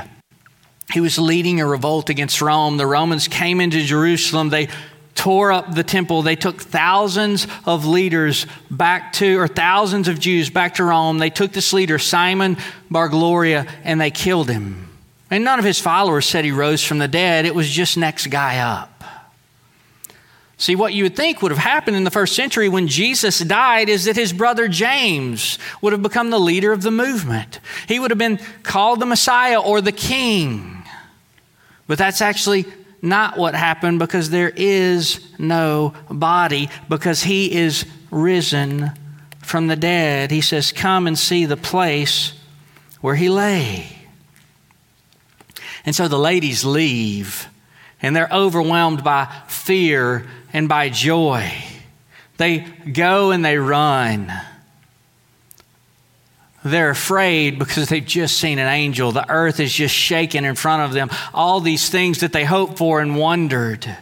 He 0.93 1.01
was 1.01 1.19
leading 1.19 1.61
a 1.61 1.67
revolt 1.67 2.11
against 2.11 2.41
Rome. 2.41 2.77
The 2.77 2.87
Romans 2.87 3.29
came 3.29 3.61
into 3.61 3.83
Jerusalem. 3.83 4.51
They 4.51 4.69
tore 5.15 5.53
up 5.53 5.75
the 5.75 5.85
temple. 5.85 6.23
They 6.23 6.37
took 6.37 6.61
thousands 6.61 7.47
of 7.65 7.87
leaders 7.87 8.47
back 8.71 9.13
to, 9.15 9.39
or 9.39 9.49
thousands 9.49 10.09
of 10.09 10.19
Jews 10.19 10.51
back 10.51 10.75
to 10.75 10.85
Rome. 10.85 11.19
They 11.19 11.31
took 11.31 11.53
this 11.53 11.73
leader, 11.73 11.99
Simon 11.99 12.57
Bar 12.91 13.11
Giora, 13.11 13.69
and 13.85 14.01
they 14.01 14.11
killed 14.11 14.51
him. 14.51 14.89
And 15.31 15.45
none 15.45 15.59
of 15.59 15.65
his 15.65 15.81
followers 15.81 16.27
said 16.27 16.45
he 16.45 16.53
rose 16.53 16.85
from 16.85 16.99
the 16.99 17.09
dead. 17.09 17.47
It 17.47 17.55
was 17.55 17.69
just 17.71 17.97
next 17.97 18.29
guy 18.29 18.59
up. 18.59 18.91
See, 20.57 20.77
what 20.77 20.95
you 20.95 21.03
would 21.03 21.17
think 21.17 21.43
would 21.43 21.51
have 21.51 21.59
happened 21.59 21.97
in 21.97 22.05
the 22.05 22.11
first 22.11 22.37
century 22.37 22.69
when 22.69 22.87
Jesus 22.87 23.41
died 23.41 23.89
is 23.89 24.05
that 24.05 24.17
his 24.17 24.33
brother 24.33 24.69
James 24.69 25.59
would 25.81 25.93
have 25.93 26.03
become 26.03 26.31
the 26.31 26.39
leader 26.39 26.73
of 26.73 26.83
the 26.83 26.93
movement. 26.93 27.59
He 27.89 27.99
would 27.99 28.11
have 28.11 28.19
been 28.19 28.39
called 28.63 29.01
the 29.01 29.07
Messiah 29.07 29.61
or 29.61 29.81
the 29.81 29.93
King. 29.93 30.85
But 31.87 31.99
that's 31.99 32.21
actually 32.21 32.67
not 33.05 33.37
what 33.37 33.55
happened 33.55 33.99
because 33.99 34.31
there 34.31 34.53
is 34.55 35.21
no 35.39 35.95
body, 36.11 36.71
because 36.89 37.23
he 37.23 37.53
is 37.53 37.85
risen 38.11 38.91
from 39.41 39.67
the 39.67 39.77
dead. 39.77 40.31
He 40.31 40.41
says, 40.41 40.73
Come 40.73 41.07
and 41.07 41.19
see 41.19 41.45
the 41.45 41.57
place 41.57 42.33
where 43.01 43.15
he 43.15 43.29
lay. 43.29 43.87
And 45.85 45.95
so 45.95 46.09
the 46.09 46.19
ladies 46.19 46.65
leave, 46.65 47.49
and 48.01 48.17
they're 48.17 48.29
overwhelmed 48.33 49.05
by 49.05 49.31
fear 49.49 50.27
and 50.53 50.69
by 50.69 50.89
joy. 50.89 51.53
They 52.39 52.61
go 52.91 53.31
and 53.31 53.45
they 53.45 53.59
run. 53.59 54.33
They're 56.65 56.91
afraid 56.91 57.59
because 57.59 57.91
they've 57.91 58.05
just 58.05 58.39
seen 58.39 58.59
an 58.59 58.69
angel. 58.69 59.13
The 59.13 59.31
earth 59.31 59.61
is 59.61 59.73
just 59.73 59.95
shaking 59.95 60.45
in 60.45 60.55
front 60.55 60.83
of 60.83 60.95
them. 60.95 61.11
All 61.35 61.61
these 61.61 61.91
things 61.91 62.21
that 62.21 62.33
they 62.33 62.45
hoped 62.45 62.79
for 62.79 63.01
and 63.01 63.17
wondered. 63.17 63.97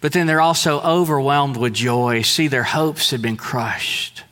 But 0.00 0.12
then 0.12 0.26
they're 0.26 0.40
also 0.40 0.80
overwhelmed 0.80 1.58
with 1.58 1.74
joy. 1.74 2.22
See, 2.22 2.48
their 2.48 2.62
hopes 2.64 3.10
have 3.10 3.20
been 3.20 3.36
crushed. 3.36 4.24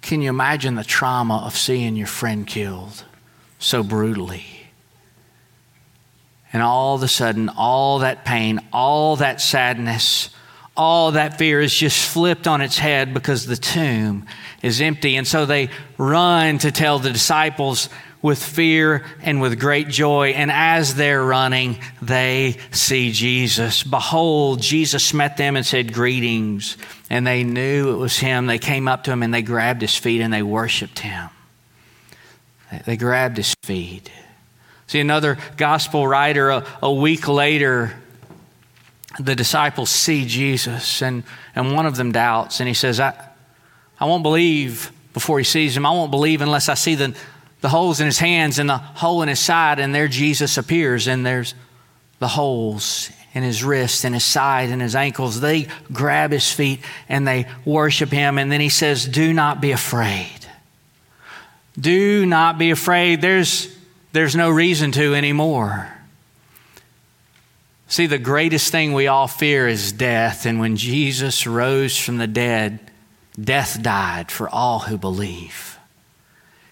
Can 0.00 0.22
you 0.22 0.30
imagine 0.30 0.74
the 0.74 0.84
trauma 0.84 1.42
of 1.44 1.56
seeing 1.56 1.96
your 1.96 2.06
friend 2.06 2.46
killed 2.46 3.04
so 3.58 3.82
brutally? 3.82 4.46
And 6.50 6.62
all 6.62 6.94
of 6.94 7.02
a 7.02 7.08
sudden, 7.08 7.50
all 7.50 7.98
that 7.98 8.24
pain, 8.24 8.60
all 8.72 9.16
that 9.16 9.40
sadness, 9.40 10.30
all 10.76 11.12
that 11.12 11.38
fear 11.38 11.60
is 11.60 11.72
just 11.72 12.08
flipped 12.08 12.48
on 12.48 12.60
its 12.60 12.78
head 12.78 13.14
because 13.14 13.46
the 13.46 13.56
tomb 13.56 14.26
is 14.62 14.80
empty. 14.80 15.16
And 15.16 15.26
so 15.26 15.46
they 15.46 15.70
run 15.98 16.58
to 16.58 16.72
tell 16.72 16.98
the 16.98 17.12
disciples 17.12 17.88
with 18.22 18.42
fear 18.42 19.04
and 19.20 19.40
with 19.40 19.60
great 19.60 19.88
joy. 19.88 20.30
And 20.30 20.50
as 20.50 20.94
they're 20.94 21.22
running, 21.22 21.78
they 22.02 22.56
see 22.72 23.12
Jesus. 23.12 23.82
Behold, 23.82 24.62
Jesus 24.62 25.14
met 25.14 25.36
them 25.36 25.56
and 25.56 25.64
said, 25.64 25.92
Greetings. 25.92 26.76
And 27.10 27.26
they 27.26 27.44
knew 27.44 27.92
it 27.92 27.98
was 27.98 28.16
him. 28.16 28.46
They 28.46 28.58
came 28.58 28.88
up 28.88 29.04
to 29.04 29.12
him 29.12 29.22
and 29.22 29.32
they 29.32 29.42
grabbed 29.42 29.82
his 29.82 29.96
feet 29.96 30.22
and 30.22 30.32
they 30.32 30.42
worshiped 30.42 31.00
him. 31.00 31.28
They 32.86 32.96
grabbed 32.96 33.36
his 33.36 33.54
feet. 33.62 34.10
See, 34.86 35.00
another 35.00 35.38
gospel 35.56 36.06
writer, 36.06 36.50
a, 36.50 36.66
a 36.82 36.92
week 36.92 37.28
later, 37.28 37.94
the 39.18 39.34
disciples 39.34 39.90
see 39.90 40.26
Jesus, 40.26 41.02
and, 41.02 41.22
and 41.54 41.74
one 41.74 41.86
of 41.86 41.96
them 41.96 42.12
doubts, 42.12 42.60
and 42.60 42.68
he 42.68 42.74
says, 42.74 43.00
I, 43.00 43.14
I 43.98 44.06
won't 44.06 44.22
believe 44.22 44.92
before 45.12 45.38
he 45.38 45.44
sees 45.44 45.76
him. 45.76 45.86
I 45.86 45.90
won't 45.90 46.10
believe 46.10 46.40
unless 46.40 46.68
I 46.68 46.74
see 46.74 46.94
the, 46.96 47.16
the 47.60 47.68
holes 47.68 48.00
in 48.00 48.06
his 48.06 48.18
hands 48.18 48.58
and 48.58 48.68
the 48.68 48.78
hole 48.78 49.22
in 49.22 49.28
his 49.28 49.40
side, 49.40 49.78
and 49.78 49.94
there 49.94 50.08
Jesus 50.08 50.58
appears, 50.58 51.06
and 51.06 51.24
there's 51.24 51.54
the 52.18 52.28
holes 52.28 53.10
in 53.34 53.42
his 53.42 53.64
wrists 53.64 54.04
and 54.04 54.14
his 54.14 54.24
side 54.24 54.70
and 54.70 54.80
his 54.80 54.94
ankles. 54.94 55.40
They 55.40 55.66
grab 55.92 56.30
his 56.30 56.50
feet 56.50 56.80
and 57.08 57.26
they 57.26 57.46
worship 57.64 58.10
him, 58.10 58.38
and 58.38 58.50
then 58.50 58.60
he 58.60 58.68
says, 58.68 59.04
Do 59.04 59.32
not 59.32 59.60
be 59.60 59.72
afraid. 59.72 60.46
Do 61.78 62.24
not 62.24 62.58
be 62.58 62.70
afraid. 62.70 63.20
There's, 63.20 63.76
there's 64.12 64.36
no 64.36 64.50
reason 64.50 64.92
to 64.92 65.14
anymore. 65.14 65.93
See, 67.94 68.06
the 68.06 68.18
greatest 68.18 68.72
thing 68.72 68.92
we 68.92 69.06
all 69.06 69.28
fear 69.28 69.68
is 69.68 69.92
death. 69.92 70.46
And 70.46 70.58
when 70.58 70.74
Jesus 70.74 71.46
rose 71.46 71.96
from 71.96 72.18
the 72.18 72.26
dead, 72.26 72.80
death 73.40 73.80
died 73.80 74.32
for 74.32 74.48
all 74.48 74.80
who 74.80 74.98
believe. 74.98 75.78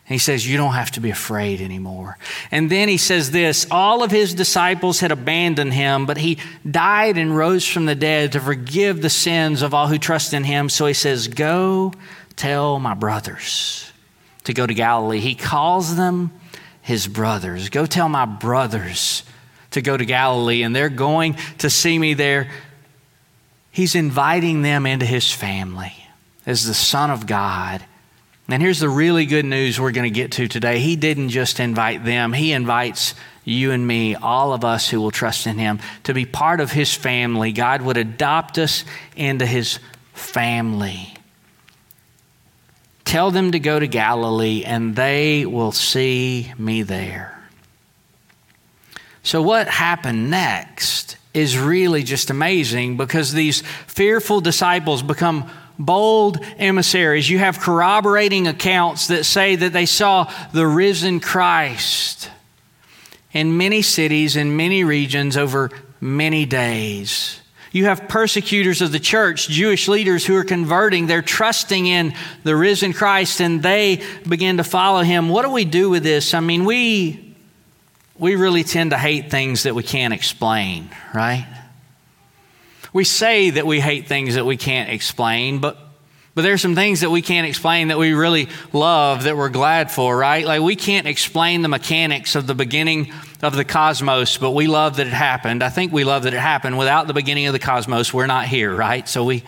he 0.04 0.18
says, 0.18 0.44
You 0.44 0.56
don't 0.56 0.72
have 0.72 0.90
to 0.90 1.00
be 1.00 1.10
afraid 1.10 1.60
anymore. 1.60 2.18
And 2.50 2.68
then 2.68 2.88
he 2.88 2.96
says 2.96 3.30
this 3.30 3.68
all 3.70 4.02
of 4.02 4.10
his 4.10 4.34
disciples 4.34 4.98
had 4.98 5.12
abandoned 5.12 5.72
him, 5.72 6.06
but 6.06 6.16
he 6.16 6.38
died 6.68 7.16
and 7.16 7.36
rose 7.36 7.64
from 7.64 7.86
the 7.86 7.94
dead 7.94 8.32
to 8.32 8.40
forgive 8.40 9.00
the 9.00 9.08
sins 9.08 9.62
of 9.62 9.72
all 9.72 9.86
who 9.86 9.98
trust 9.98 10.34
in 10.34 10.42
him. 10.42 10.68
So 10.68 10.86
he 10.86 10.92
says, 10.92 11.28
Go 11.28 11.92
tell 12.34 12.80
my 12.80 12.94
brothers 12.94 13.92
to 14.42 14.52
go 14.52 14.66
to 14.66 14.74
Galilee. 14.74 15.20
He 15.20 15.36
calls 15.36 15.94
them 15.94 16.32
his 16.80 17.06
brothers. 17.06 17.68
Go 17.68 17.86
tell 17.86 18.08
my 18.08 18.24
brothers 18.24 19.22
to 19.72 19.82
go 19.82 19.96
to 19.96 20.04
Galilee, 20.04 20.62
and 20.62 20.74
they're 20.74 20.88
going 20.88 21.36
to 21.58 21.70
see 21.70 21.98
me 21.98 22.14
there. 22.14 22.50
He's 23.70 23.94
inviting 23.94 24.62
them 24.62 24.86
into 24.86 25.06
his 25.06 25.32
family 25.32 25.94
as 26.46 26.66
the 26.66 26.74
Son 26.74 27.10
of 27.10 27.26
God. 27.26 27.84
And 28.48 28.62
here's 28.62 28.80
the 28.80 28.88
really 28.88 29.24
good 29.24 29.44
news 29.44 29.80
we're 29.80 29.92
going 29.92 30.10
to 30.12 30.14
get 30.14 30.32
to 30.32 30.48
today. 30.48 30.78
He 30.78 30.96
didn't 30.96 31.30
just 31.30 31.60
invite 31.60 32.04
them, 32.04 32.32
He 32.32 32.52
invites 32.52 33.14
you 33.44 33.72
and 33.72 33.84
me, 33.84 34.14
all 34.14 34.52
of 34.52 34.64
us 34.64 34.88
who 34.88 35.00
will 35.00 35.10
trust 35.10 35.46
in 35.46 35.58
Him, 35.58 35.80
to 36.04 36.14
be 36.14 36.26
part 36.26 36.60
of 36.60 36.70
His 36.70 36.94
family. 36.94 37.52
God 37.52 37.82
would 37.82 37.96
adopt 37.96 38.58
us 38.58 38.84
into 39.16 39.46
His 39.46 39.78
family. 40.12 41.14
Tell 43.04 43.30
them 43.30 43.52
to 43.52 43.58
go 43.58 43.78
to 43.78 43.86
Galilee, 43.86 44.64
and 44.64 44.94
they 44.94 45.44
will 45.44 45.72
see 45.72 46.52
me 46.58 46.82
there. 46.82 47.31
So, 49.22 49.40
what 49.42 49.68
happened 49.68 50.30
next 50.30 51.16
is 51.32 51.58
really 51.58 52.02
just 52.02 52.30
amazing 52.30 52.96
because 52.96 53.32
these 53.32 53.62
fearful 53.86 54.40
disciples 54.40 55.02
become 55.02 55.50
bold 55.78 56.38
emissaries. 56.58 57.28
You 57.30 57.38
have 57.38 57.58
corroborating 57.60 58.46
accounts 58.46 59.08
that 59.08 59.24
say 59.24 59.56
that 59.56 59.72
they 59.72 59.86
saw 59.86 60.30
the 60.52 60.66
risen 60.66 61.20
Christ 61.20 62.30
in 63.32 63.56
many 63.56 63.82
cities, 63.82 64.36
in 64.36 64.56
many 64.56 64.84
regions, 64.84 65.36
over 65.36 65.70
many 66.00 66.44
days. 66.44 67.40
You 67.70 67.86
have 67.86 68.06
persecutors 68.06 68.82
of 68.82 68.92
the 68.92 69.00
church, 69.00 69.48
Jewish 69.48 69.88
leaders 69.88 70.26
who 70.26 70.36
are 70.36 70.44
converting. 70.44 71.06
They're 71.06 71.22
trusting 71.22 71.86
in 71.86 72.14
the 72.44 72.54
risen 72.54 72.92
Christ 72.92 73.40
and 73.40 73.62
they 73.62 74.02
begin 74.28 74.58
to 74.58 74.64
follow 74.64 75.02
him. 75.02 75.30
What 75.30 75.46
do 75.46 75.50
we 75.50 75.64
do 75.64 75.88
with 75.88 76.02
this? 76.02 76.34
I 76.34 76.40
mean, 76.40 76.66
we 76.66 77.31
we 78.22 78.36
really 78.36 78.62
tend 78.62 78.92
to 78.92 78.96
hate 78.96 79.32
things 79.32 79.64
that 79.64 79.74
we 79.74 79.82
can't 79.82 80.14
explain, 80.14 80.88
right? 81.12 81.44
We 82.92 83.02
say 83.02 83.50
that 83.50 83.66
we 83.66 83.80
hate 83.80 84.06
things 84.06 84.36
that 84.36 84.46
we 84.46 84.56
can't 84.56 84.90
explain, 84.90 85.58
but 85.58 85.76
but 86.34 86.42
there's 86.42 86.62
some 86.62 86.76
things 86.76 87.00
that 87.00 87.10
we 87.10 87.20
can't 87.20 87.46
explain 87.46 87.88
that 87.88 87.98
we 87.98 88.14
really 88.14 88.48
love 88.72 89.24
that 89.24 89.36
we're 89.36 89.50
glad 89.50 89.90
for, 89.90 90.16
right? 90.16 90.46
Like 90.46 90.62
we 90.62 90.76
can't 90.76 91.06
explain 91.06 91.60
the 91.62 91.68
mechanics 91.68 92.36
of 92.36 92.46
the 92.46 92.54
beginning 92.54 93.12
of 93.42 93.54
the 93.56 93.64
cosmos, 93.64 94.38
but 94.38 94.52
we 94.52 94.66
love 94.68 94.96
that 94.96 95.08
it 95.08 95.12
happened. 95.12 95.62
I 95.62 95.68
think 95.68 95.92
we 95.92 96.04
love 96.04 96.22
that 96.22 96.32
it 96.32 96.40
happened. 96.40 96.78
Without 96.78 97.08
the 97.08 97.12
beginning 97.12 97.48
of 97.48 97.52
the 97.52 97.58
cosmos, 97.58 98.14
we're 98.14 98.28
not 98.28 98.46
here, 98.46 98.74
right? 98.74 99.06
So 99.06 99.24
we 99.24 99.42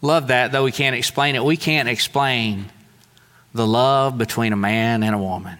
love 0.00 0.28
that, 0.28 0.50
though 0.50 0.64
we 0.64 0.72
can't 0.72 0.96
explain 0.96 1.36
it. 1.36 1.44
We 1.44 1.58
can't 1.58 1.88
explain 1.88 2.72
the 3.54 3.66
love 3.66 4.16
between 4.18 4.52
a 4.54 4.56
man 4.56 5.04
and 5.04 5.14
a 5.14 5.18
woman 5.18 5.58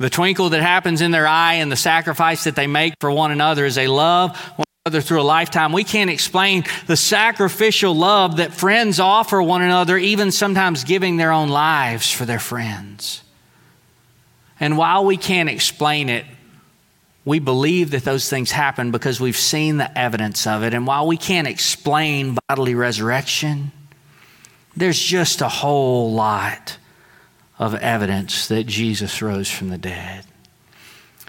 the 0.00 0.08
twinkle 0.08 0.48
that 0.48 0.62
happens 0.62 1.02
in 1.02 1.10
their 1.10 1.26
eye 1.26 1.54
and 1.54 1.70
the 1.70 1.76
sacrifice 1.76 2.44
that 2.44 2.56
they 2.56 2.66
make 2.66 2.94
for 3.00 3.10
one 3.10 3.30
another 3.30 3.66
as 3.66 3.74
they 3.74 3.86
love 3.86 4.34
one 4.56 4.64
another 4.86 5.02
through 5.02 5.20
a 5.20 5.22
lifetime. 5.22 5.72
We 5.72 5.84
can't 5.84 6.08
explain 6.08 6.64
the 6.86 6.96
sacrificial 6.96 7.94
love 7.94 8.38
that 8.38 8.54
friends 8.54 8.98
offer 8.98 9.42
one 9.42 9.60
another, 9.60 9.98
even 9.98 10.32
sometimes 10.32 10.84
giving 10.84 11.18
their 11.18 11.30
own 11.30 11.50
lives 11.50 12.10
for 12.10 12.24
their 12.24 12.38
friends. 12.38 13.22
And 14.58 14.78
while 14.78 15.04
we 15.04 15.18
can't 15.18 15.50
explain 15.50 16.08
it, 16.08 16.24
we 17.26 17.38
believe 17.38 17.90
that 17.90 18.02
those 18.02 18.30
things 18.30 18.50
happen 18.50 18.92
because 18.92 19.20
we've 19.20 19.36
seen 19.36 19.76
the 19.76 19.98
evidence 19.98 20.46
of 20.46 20.62
it. 20.62 20.72
And 20.72 20.86
while 20.86 21.06
we 21.06 21.18
can't 21.18 21.46
explain 21.46 22.38
bodily 22.48 22.74
resurrection, 22.74 23.70
there's 24.74 24.98
just 24.98 25.42
a 25.42 25.48
whole 25.48 26.14
lot 26.14 26.78
of 27.60 27.74
evidence 27.74 28.48
that 28.48 28.66
Jesus 28.66 29.20
rose 29.20 29.50
from 29.50 29.68
the 29.68 29.78
dead. 29.78 30.24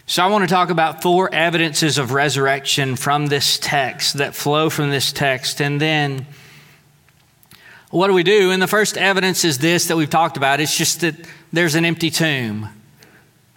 So, 0.08 0.24
I 0.24 0.28
want 0.28 0.48
to 0.48 0.54
talk 0.54 0.70
about 0.70 1.02
four 1.02 1.34
evidences 1.34 1.98
of 1.98 2.13
resurrection 2.13 2.96
from 2.96 3.28
this 3.28 3.60
text 3.62 4.17
that 4.17 4.34
flow 4.34 4.70
from 4.70 4.89
this 4.89 5.12
text. 5.12 5.62
And 5.62 5.80
then, 5.80 6.26
what 7.91 8.08
do 8.08 8.13
we 8.13 8.24
do? 8.24 8.52
And 8.52 8.62
the 8.62 8.67
first 8.67 8.98
evidence 8.98 9.46
is 9.46 9.58
this 9.58 9.88
that 9.88 9.98
we've 9.98 10.10
talked 10.10 10.38
about 10.38 10.60
it's 10.62 10.76
just 10.76 11.02
that 11.02 11.15
there's 11.54 11.76
an 11.76 11.86
empty 11.86 12.10
tomb. 12.10 12.70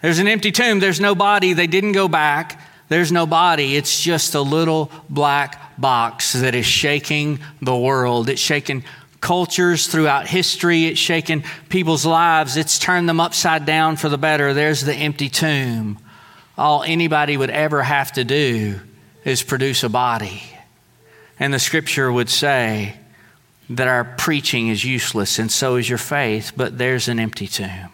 There's 0.03 0.19
an 0.19 0.29
empty 0.29 0.53
tomb, 0.53 0.81
there's 0.81 1.01
no 1.01 1.15
body, 1.15 1.55
they 1.55 1.69
didn't 1.69 1.93
go 1.93 2.09
back. 2.09 2.61
There's 2.89 3.11
no 3.11 3.27
body. 3.27 3.77
It's 3.77 4.03
just 4.03 4.35
a 4.35 4.43
little 4.43 4.93
black 5.09 5.81
box 5.81 6.35
that 6.35 6.55
is 6.55 6.67
shaking 6.67 7.39
the 7.63 7.75
world. 7.75 8.29
It's 8.29 8.43
shaking 8.43 8.85
cultures 9.25 9.87
throughout 9.87 10.29
history. 10.29 10.85
It's 10.85 11.01
shaken 11.01 11.45
people's 11.71 12.05
lives. 12.05 12.59
It's 12.59 12.79
turned 12.79 13.09
them 13.09 13.21
upside 13.21 13.65
down 13.65 13.97
for 13.97 14.11
the 14.11 14.19
better. 14.19 14.53
There's 14.53 14.83
the 14.83 14.95
empty 14.95 15.31
tomb. 15.31 15.99
All 16.59 16.83
anybody 16.83 17.35
would 17.37 17.49
ever 17.49 17.83
have 17.83 18.13
to 18.13 18.25
do 18.25 18.79
is 19.25 19.43
produce 19.43 19.83
a 19.83 19.89
body. 19.89 20.43
And 21.41 21.55
the 21.55 21.59
scripture 21.59 22.13
would 22.13 22.29
say 22.29 22.97
that 23.71 23.89
our 23.89 24.05
preaching 24.05 24.69
is 24.69 24.85
useless 24.85 25.39
and 25.39 25.51
so 25.51 25.77
is 25.77 25.89
your 25.89 25.97
faith, 25.97 26.53
but 26.55 26.77
there's 26.77 27.09
an 27.09 27.19
empty 27.19 27.47
tomb. 27.47 27.91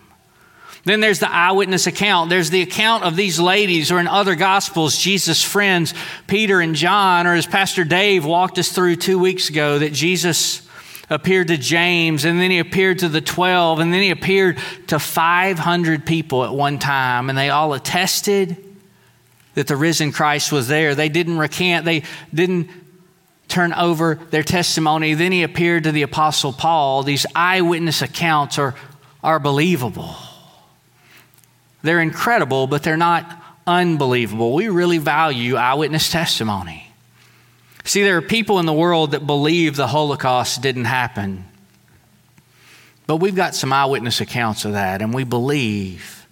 Then 0.85 0.99
there's 0.99 1.21
the 1.21 1.31
eyewitness 1.31 1.87
account. 1.87 2.29
There's 2.29 2.51
the 2.51 2.63
account 2.63 3.05
of 3.05 3.15
these 3.15 3.39
ladies, 3.39 3.93
or 3.93 4.01
in 4.01 4.09
other 4.09 4.35
gospels, 4.35 4.97
Jesus' 4.97 5.45
friends, 5.45 5.95
Peter 6.27 6.61
and 6.61 6.75
John, 6.75 7.29
or 7.29 7.35
as 7.35 7.47
Pastor 7.47 7.85
Dave 7.85 8.25
walked 8.25 8.59
us 8.59 8.73
through 8.73 8.97
two 8.97 9.19
weeks 9.19 9.49
ago, 9.49 9.79
that 9.79 9.93
Jesus 9.93 10.67
appeared 11.11 11.49
to 11.49 11.59
James, 11.59 12.25
and 12.25 12.41
then 12.41 12.51
he 12.51 12.59
appeared 12.59 13.01
to 13.01 13.09
the 13.09 13.21
12, 13.21 13.81
and 13.81 13.93
then 13.93 14.01
he 14.01 14.11
appeared 14.11 14.59
to 14.87 14.99
500 14.99 16.07
people 16.07 16.45
at 16.45 16.55
one 16.55 16.79
time, 16.79 17.29
and 17.29 17.37
they 17.37 17.51
all 17.51 17.75
attested 17.75 18.57
that 19.55 19.67
the 19.67 19.77
risen 19.77 20.13
Christ 20.13 20.53
was 20.53 20.69
there. 20.69 20.95
They 20.95 21.09
didn't 21.09 21.37
recant, 21.37 21.85
they 21.85 22.05
didn't 22.33 22.71
turn 23.49 23.73
over 23.73 24.15
their 24.31 24.45
testimony. 24.45 25.15
Then 25.15 25.33
he 25.33 25.43
appeared 25.43 25.85
to 25.85 25.93
the 25.93 26.03
Apostle 26.03 26.53
Paul. 26.53 27.03
These 27.03 27.27
eyewitness 27.35 28.01
accounts 28.01 28.59
are 28.59 28.77
are 29.23 29.39
believable. 29.39 30.15
They're 31.83 32.01
incredible, 32.01 32.67
but 32.67 32.83
they're 32.83 32.97
not 32.97 33.43
unbelievable. 33.67 34.55
We 34.55 34.69
really 34.69 34.99
value 34.99 35.57
eyewitness 35.57 36.11
testimony. 36.11 36.90
See, 37.85 38.03
there 38.03 38.17
are 38.17 38.23
people 38.23 38.59
in 38.59 38.67
the 38.67 38.73
world 38.73 39.13
that 39.13 39.27
believe 39.27 39.77
the 39.77 39.87
Holocaust 39.87 40.63
didn't 40.63 40.85
happen. 40.85 41.45
But 43.07 43.17
we've 43.17 43.35
got 43.35 43.55
some 43.55 43.73
eyewitness 43.73 44.21
accounts 44.21 44.65
of 44.65 44.73
that, 44.73 45.03
and 45.03 45.13
we 45.13 45.25
believe 45.25 46.27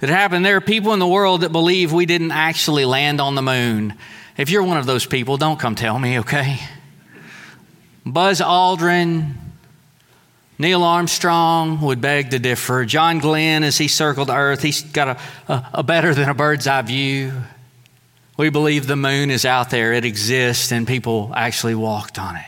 that 0.00 0.10
it 0.10 0.12
happened. 0.12 0.44
There 0.44 0.56
are 0.56 0.60
people 0.60 0.92
in 0.92 0.98
the 0.98 1.06
world 1.06 1.40
that 1.40 1.52
believe 1.52 1.92
we 1.92 2.06
didn't 2.06 2.32
actually 2.32 2.84
land 2.84 3.20
on 3.20 3.34
the 3.34 3.42
moon. 3.42 3.94
If 4.36 4.50
you're 4.50 4.62
one 4.62 4.76
of 4.76 4.86
those 4.86 5.06
people, 5.06 5.36
don't 5.36 5.58
come 5.58 5.74
tell 5.74 5.98
me, 5.98 6.18
okay? 6.20 6.58
Buzz 8.04 8.40
Aldrin, 8.40 9.34
Neil 10.58 10.82
Armstrong 10.82 11.80
would 11.82 12.00
beg 12.00 12.30
to 12.30 12.38
differ. 12.38 12.84
John 12.84 13.20
Glenn, 13.20 13.62
as 13.62 13.78
he 13.78 13.88
circled 13.88 14.28
Earth, 14.28 14.60
he's 14.60 14.82
got 14.82 15.08
a, 15.48 15.52
a, 15.52 15.70
a, 15.74 15.82
better 15.82 16.14
than 16.14 16.28
a 16.28 16.34
bird's 16.34 16.66
eye 16.66 16.82
view. 16.82 17.32
We 18.38 18.50
believe 18.50 18.86
the 18.86 18.96
moon 18.96 19.30
is 19.30 19.44
out 19.44 19.68
there, 19.70 19.92
it 19.92 20.04
exists, 20.04 20.70
and 20.70 20.86
people 20.86 21.32
actually 21.34 21.74
walked 21.74 22.20
on 22.20 22.36
it. 22.36 22.44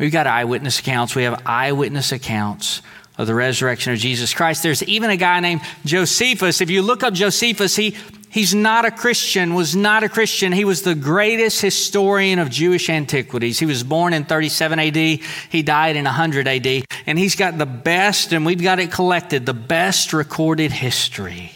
We've 0.00 0.12
got 0.12 0.26
eyewitness 0.26 0.80
accounts. 0.80 1.14
We 1.14 1.22
have 1.22 1.40
eyewitness 1.46 2.10
accounts 2.10 2.82
of 3.16 3.28
the 3.28 3.34
resurrection 3.34 3.92
of 3.92 3.98
Jesus 3.98 4.34
Christ. 4.34 4.64
There's 4.64 4.82
even 4.82 5.08
a 5.08 5.16
guy 5.16 5.38
named 5.38 5.62
Josephus. 5.84 6.60
If 6.60 6.68
you 6.68 6.82
look 6.82 7.02
up 7.02 7.14
Josephus, 7.14 7.76
he 7.76 7.96
He's 8.28 8.54
not 8.54 8.84
a 8.84 8.90
Christian, 8.90 9.54
was 9.54 9.74
not 9.74 10.02
a 10.02 10.10
Christian. 10.10 10.52
He 10.52 10.66
was 10.66 10.82
the 10.82 10.94
greatest 10.94 11.62
historian 11.62 12.38
of 12.38 12.50
Jewish 12.50 12.90
antiquities. 12.90 13.58
He 13.58 13.64
was 13.64 13.82
born 13.82 14.12
in 14.12 14.26
37 14.26 14.78
AD, 14.78 14.96
he 14.96 15.62
died 15.62 15.96
in 15.96 16.04
100 16.04 16.46
AD, 16.46 16.84
and 17.06 17.18
he's 17.18 17.34
got 17.34 17.56
the 17.56 17.64
best, 17.64 18.34
and 18.34 18.44
we've 18.44 18.60
got 18.60 18.78
it 18.78 18.92
collected, 18.92 19.46
the 19.46 19.54
best 19.54 20.12
recorded 20.12 20.70
history 20.70 21.55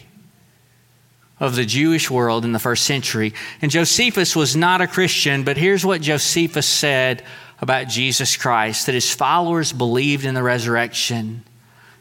of 1.40 1.56
the 1.56 1.64
Jewish 1.64 2.10
world 2.10 2.44
in 2.44 2.52
the 2.52 2.58
first 2.58 2.84
century. 2.84 3.32
And 3.62 3.70
Josephus 3.70 4.36
was 4.36 4.54
not 4.54 4.82
a 4.82 4.86
Christian, 4.86 5.42
but 5.42 5.56
here's 5.56 5.84
what 5.84 6.02
Josephus 6.02 6.66
said 6.66 7.24
about 7.60 7.88
Jesus 7.88 8.36
Christ 8.36 8.86
that 8.86 8.94
his 8.94 9.12
followers 9.12 9.72
believed 9.72 10.24
in 10.24 10.34
the 10.34 10.42
resurrection. 10.42 11.42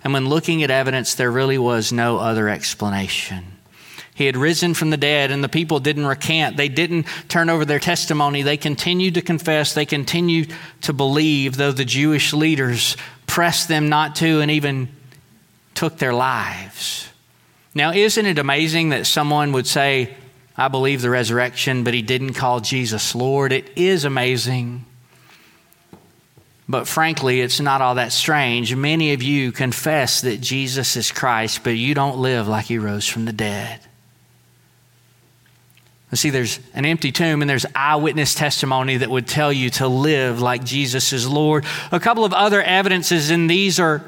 And 0.03 0.13
when 0.13 0.27
looking 0.27 0.61
at 0.63 0.71
evidence, 0.71 1.15
there 1.15 1.31
really 1.31 1.57
was 1.57 1.91
no 1.91 2.17
other 2.17 2.49
explanation. 2.49 3.45
He 4.15 4.25
had 4.25 4.35
risen 4.35 4.73
from 4.73 4.89
the 4.89 4.97
dead, 4.97 5.31
and 5.31 5.41
the 5.41 5.49
people 5.49 5.79
didn't 5.79 6.05
recant. 6.05 6.57
They 6.57 6.67
didn't 6.67 7.05
turn 7.29 7.49
over 7.49 7.63
their 7.63 7.79
testimony. 7.79 8.41
They 8.41 8.57
continued 8.57 9.13
to 9.13 9.21
confess. 9.21 9.73
They 9.73 9.85
continued 9.85 10.53
to 10.81 10.91
believe, 10.91 11.55
though 11.55 11.71
the 11.71 11.85
Jewish 11.85 12.33
leaders 12.33 12.97
pressed 13.27 13.69
them 13.69 13.87
not 13.87 14.17
to 14.17 14.41
and 14.41 14.51
even 14.51 14.89
took 15.73 15.97
their 15.97 16.13
lives. 16.13 17.07
Now, 17.75 17.91
isn't 17.91 18.25
it 18.25 18.39
amazing 18.39 18.89
that 18.89 19.05
someone 19.05 19.51
would 19.51 19.67
say, 19.67 20.15
I 20.57 20.67
believe 20.67 21.01
the 21.01 21.09
resurrection, 21.09 21.83
but 21.83 21.93
he 21.93 22.01
didn't 22.01 22.33
call 22.33 22.59
Jesus 22.59 23.15
Lord? 23.15 23.51
It 23.51 23.69
is 23.75 24.05
amazing. 24.05 24.85
But 26.67 26.87
frankly, 26.87 27.41
it's 27.41 27.59
not 27.59 27.81
all 27.81 27.95
that 27.95 28.11
strange. 28.11 28.75
Many 28.75 29.13
of 29.13 29.23
you 29.23 29.51
confess 29.51 30.21
that 30.21 30.39
Jesus 30.39 30.95
is 30.95 31.11
Christ, 31.11 31.63
but 31.63 31.71
you 31.71 31.95
don't 31.95 32.19
live 32.19 32.47
like 32.47 32.65
he 32.65 32.77
rose 32.77 33.07
from 33.07 33.25
the 33.25 33.33
dead. 33.33 33.79
You 36.11 36.17
See, 36.17 36.29
there's 36.29 36.59
an 36.73 36.85
empty 36.85 37.11
tomb 37.11 37.41
and 37.41 37.49
there's 37.49 37.65
eyewitness 37.75 38.35
testimony 38.35 38.97
that 38.97 39.09
would 39.09 39.27
tell 39.27 39.53
you 39.53 39.69
to 39.71 39.87
live 39.87 40.41
like 40.41 40.63
Jesus 40.63 41.13
is 41.13 41.27
Lord. 41.27 41.65
A 41.91 41.99
couple 41.99 42.25
of 42.25 42.33
other 42.33 42.61
evidences, 42.61 43.29
and 43.29 43.49
these 43.49 43.79
are, 43.79 44.03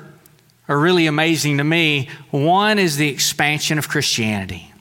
are 0.68 0.78
really 0.78 1.08
amazing 1.08 1.58
to 1.58 1.64
me. 1.64 2.10
One 2.30 2.80
is 2.80 2.98
the 2.98 3.10
expansion 3.10 3.78
of 3.78 3.90
Christianity. 3.90 4.72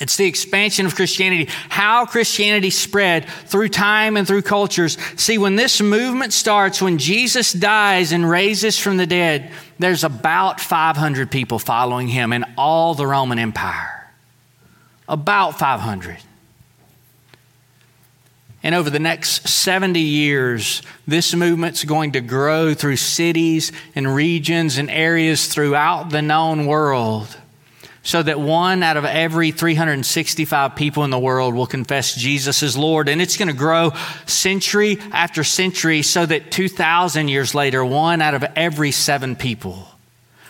It's 0.00 0.16
the 0.16 0.24
expansion 0.24 0.86
of 0.86 0.94
Christianity, 0.94 1.50
how 1.68 2.06
Christianity 2.06 2.70
spread 2.70 3.28
through 3.46 3.68
time 3.68 4.16
and 4.16 4.26
through 4.26 4.42
cultures. 4.42 4.96
See, 5.16 5.36
when 5.36 5.56
this 5.56 5.82
movement 5.82 6.32
starts, 6.32 6.80
when 6.80 6.96
Jesus 6.96 7.52
dies 7.52 8.12
and 8.12 8.28
raises 8.28 8.78
from 8.78 8.96
the 8.96 9.06
dead, 9.06 9.50
there's 9.78 10.02
about 10.02 10.60
500 10.60 11.30
people 11.30 11.58
following 11.58 12.08
him 12.08 12.32
in 12.32 12.44
all 12.56 12.94
the 12.94 13.06
Roman 13.06 13.38
Empire. 13.38 14.10
About 15.08 15.58
500. 15.58 16.16
And 18.62 18.74
over 18.74 18.90
the 18.90 19.00
next 19.00 19.48
70 19.48 19.98
years, 20.00 20.82
this 21.06 21.34
movement's 21.34 21.84
going 21.84 22.12
to 22.12 22.20
grow 22.20 22.74
through 22.74 22.96
cities 22.96 23.72
and 23.94 24.14
regions 24.14 24.78
and 24.78 24.88
areas 24.88 25.48
throughout 25.48 26.10
the 26.10 26.22
known 26.22 26.66
world 26.66 27.36
so 28.04 28.22
that 28.22 28.38
one 28.38 28.82
out 28.82 28.96
of 28.96 29.04
every 29.04 29.52
365 29.52 30.74
people 30.74 31.04
in 31.04 31.10
the 31.10 31.18
world 31.18 31.54
will 31.54 31.66
confess 31.66 32.14
Jesus 32.14 32.62
as 32.62 32.76
Lord. 32.76 33.08
And 33.08 33.22
it's 33.22 33.36
going 33.36 33.48
to 33.48 33.54
grow 33.54 33.92
century 34.26 34.98
after 35.12 35.44
century 35.44 36.02
so 36.02 36.26
that 36.26 36.50
2,000 36.50 37.28
years 37.28 37.54
later, 37.54 37.84
one 37.84 38.20
out 38.20 38.34
of 38.34 38.44
every 38.56 38.90
seven 38.90 39.36
people 39.36 39.86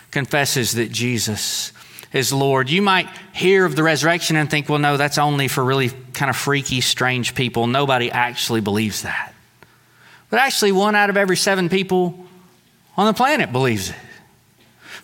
confesses 0.09 0.73
that 0.73 0.91
Jesus 0.91 1.72
is 2.13 2.31
Lord. 2.31 2.69
You 2.69 2.81
might 2.81 3.09
hear 3.33 3.65
of 3.65 3.75
the 3.75 3.83
resurrection 3.83 4.35
and 4.35 4.49
think, 4.49 4.69
well, 4.69 4.79
no, 4.79 4.97
that's 4.97 5.17
only 5.17 5.47
for 5.47 5.63
really 5.63 5.89
kind 6.13 6.29
of 6.29 6.35
freaky, 6.35 6.79
strange 6.79 7.35
people. 7.35 7.67
Nobody 7.67 8.11
actually 8.11 8.61
believes 8.61 9.01
that. 9.01 9.33
But 10.29 10.39
actually, 10.39 10.71
one 10.71 10.95
out 10.95 11.09
of 11.09 11.17
every 11.17 11.37
seven 11.37 11.69
people 11.69 12.25
on 12.95 13.07
the 13.07 13.13
planet 13.13 13.51
believes 13.51 13.89
it. 13.89 13.95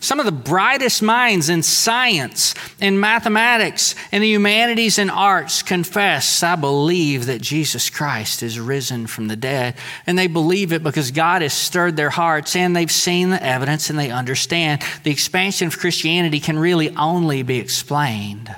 Some 0.02 0.18
of 0.18 0.24
the 0.24 0.32
brightest 0.32 1.02
minds 1.02 1.50
in 1.50 1.62
science, 1.62 2.54
in 2.80 2.98
mathematics, 2.98 3.94
in 4.10 4.22
the 4.22 4.28
humanities 4.28 4.98
and 4.98 5.10
arts 5.10 5.62
confess, 5.62 6.42
I 6.42 6.56
believe 6.56 7.26
that 7.26 7.42
Jesus 7.42 7.90
Christ 7.90 8.42
is 8.42 8.58
risen 8.58 9.06
from 9.06 9.28
the 9.28 9.36
dead. 9.36 9.74
And 10.06 10.18
they 10.18 10.26
believe 10.26 10.72
it 10.72 10.82
because 10.82 11.10
God 11.10 11.42
has 11.42 11.52
stirred 11.52 11.96
their 11.96 12.08
hearts 12.08 12.56
and 12.56 12.74
they've 12.74 12.90
seen 12.90 13.28
the 13.28 13.44
evidence 13.44 13.90
and 13.90 13.98
they 13.98 14.10
understand. 14.10 14.82
The 15.04 15.10
expansion 15.10 15.68
of 15.68 15.78
Christianity 15.78 16.40
can 16.40 16.58
really 16.58 16.96
only 16.96 17.42
be 17.42 17.58
explained 17.58 18.54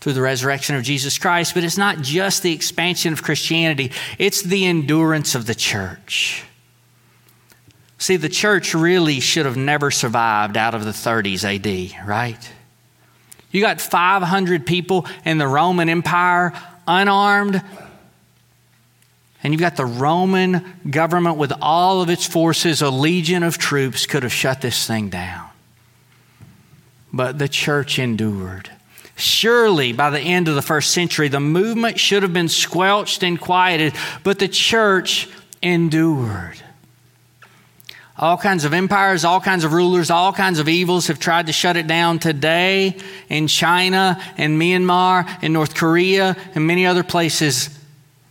through 0.00 0.12
the 0.12 0.22
resurrection 0.22 0.76
of 0.76 0.84
Jesus 0.84 1.18
Christ. 1.18 1.54
But 1.54 1.64
it's 1.64 1.78
not 1.78 1.98
just 2.00 2.44
the 2.44 2.52
expansion 2.52 3.12
of 3.12 3.24
Christianity, 3.24 3.90
it's 4.18 4.42
the 4.42 4.66
endurance 4.66 5.34
of 5.34 5.46
the 5.46 5.54
church. 5.56 6.44
See, 7.98 8.16
the 8.16 8.28
church 8.28 8.74
really 8.74 9.20
should 9.20 9.46
have 9.46 9.56
never 9.56 9.90
survived 9.90 10.56
out 10.56 10.74
of 10.74 10.84
the 10.84 10.90
30s 10.90 11.44
AD, 11.44 12.06
right? 12.06 12.52
You 13.50 13.60
got 13.60 13.80
500 13.80 14.66
people 14.66 15.06
in 15.24 15.38
the 15.38 15.46
Roman 15.46 15.88
Empire, 15.88 16.52
unarmed, 16.88 17.62
and 19.44 19.52
you've 19.52 19.60
got 19.60 19.76
the 19.76 19.84
Roman 19.84 20.64
government 20.88 21.36
with 21.36 21.52
all 21.60 22.00
of 22.00 22.08
its 22.08 22.26
forces, 22.26 22.80
a 22.80 22.90
legion 22.90 23.42
of 23.42 23.58
troops 23.58 24.06
could 24.06 24.22
have 24.22 24.32
shut 24.32 24.62
this 24.62 24.86
thing 24.86 25.10
down. 25.10 25.48
But 27.12 27.38
the 27.38 27.46
church 27.46 27.98
endured. 27.98 28.70
Surely, 29.16 29.92
by 29.92 30.10
the 30.10 30.18
end 30.18 30.48
of 30.48 30.54
the 30.54 30.62
first 30.62 30.90
century, 30.90 31.28
the 31.28 31.40
movement 31.40 32.00
should 32.00 32.22
have 32.22 32.32
been 32.32 32.48
squelched 32.48 33.22
and 33.22 33.40
quieted, 33.40 33.92
but 34.24 34.38
the 34.38 34.48
church 34.48 35.28
endured. 35.62 36.60
All 38.16 38.36
kinds 38.36 38.64
of 38.64 38.72
empires, 38.72 39.24
all 39.24 39.40
kinds 39.40 39.64
of 39.64 39.72
rulers, 39.72 40.08
all 40.08 40.32
kinds 40.32 40.60
of 40.60 40.68
evils 40.68 41.08
have 41.08 41.18
tried 41.18 41.46
to 41.46 41.52
shut 41.52 41.76
it 41.76 41.88
down 41.88 42.20
today 42.20 42.96
in 43.28 43.48
China 43.48 44.22
and 44.36 44.60
Myanmar 44.60 45.28
and 45.42 45.52
North 45.52 45.74
Korea 45.74 46.36
and 46.54 46.64
many 46.64 46.86
other 46.86 47.02
places. 47.02 47.76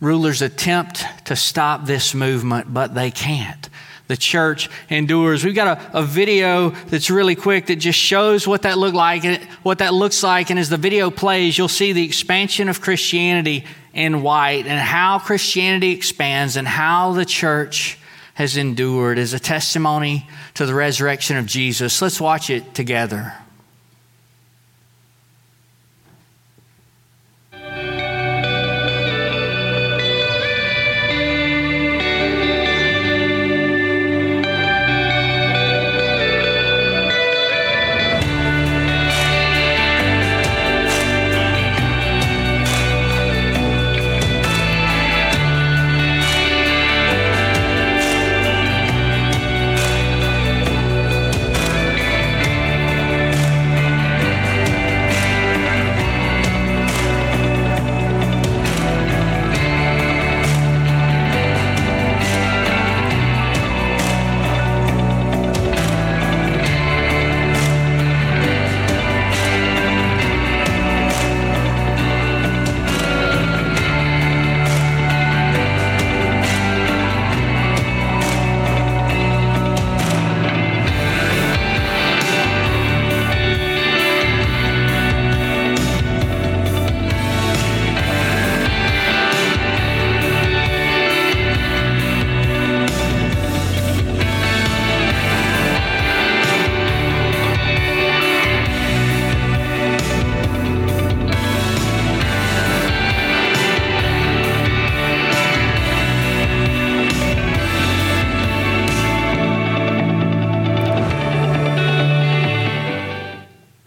Rulers 0.00 0.40
attempt 0.40 1.04
to 1.26 1.36
stop 1.36 1.84
this 1.84 2.14
movement, 2.14 2.72
but 2.72 2.94
they 2.94 3.10
can't. 3.10 3.68
The 4.06 4.16
church 4.16 4.70
endures. 4.88 5.44
We've 5.44 5.54
got 5.54 5.78
a, 5.78 5.98
a 5.98 6.02
video 6.02 6.70
that's 6.70 7.10
really 7.10 7.34
quick 7.34 7.66
that 7.66 7.76
just 7.76 7.98
shows 7.98 8.48
what 8.48 8.62
that 8.62 8.78
look 8.78 8.94
like, 8.94 9.42
what 9.62 9.78
that 9.78 9.92
looks 9.92 10.22
like. 10.22 10.48
And 10.48 10.58
as 10.58 10.70
the 10.70 10.76
video 10.78 11.10
plays, 11.10 11.58
you'll 11.58 11.68
see 11.68 11.92
the 11.92 12.04
expansion 12.04 12.70
of 12.70 12.80
Christianity 12.80 13.64
in 13.92 14.22
white 14.22 14.66
and 14.66 14.78
how 14.78 15.18
Christianity 15.18 15.92
expands 15.92 16.56
and 16.56 16.66
how 16.66 17.12
the 17.12 17.24
church 17.24 17.98
has 18.34 18.56
endured 18.56 19.18
as 19.18 19.32
a 19.32 19.38
testimony 19.38 20.28
to 20.54 20.66
the 20.66 20.74
resurrection 20.74 21.36
of 21.36 21.46
Jesus. 21.46 22.02
Let's 22.02 22.20
watch 22.20 22.50
it 22.50 22.74
together. 22.74 23.34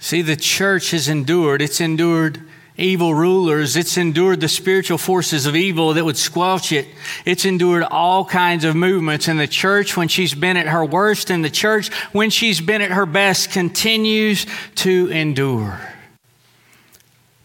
See, 0.07 0.21
the 0.21 0.37
church 0.37 0.91
has 0.91 1.09
endured. 1.09 1.61
It's 1.61 1.81
endured 1.81 2.39
evil 2.77 3.13
rulers. 3.13 3.75
It's 3.75 3.97
endured 3.97 4.39
the 4.39 4.47
spiritual 4.47 4.97
forces 4.97 5.45
of 5.45 5.53
evil 5.53 5.95
that 5.95 6.05
would 6.05 6.15
squelch 6.15 6.71
it. 6.71 6.87
It's 7.25 7.43
endured 7.43 7.83
all 7.83 8.23
kinds 8.23 8.63
of 8.63 8.73
movements. 8.73 9.27
And 9.27 9.37
the 9.37 9.47
church, 9.49 9.97
when 9.97 10.07
she's 10.07 10.33
been 10.33 10.55
at 10.55 10.67
her 10.67 10.85
worst, 10.85 11.29
and 11.29 11.43
the 11.43 11.49
church, 11.49 11.93
when 12.13 12.29
she's 12.29 12.61
been 12.61 12.81
at 12.81 12.91
her 12.91 13.05
best, 13.05 13.51
continues 13.51 14.45
to 14.75 15.07
endure. 15.07 15.77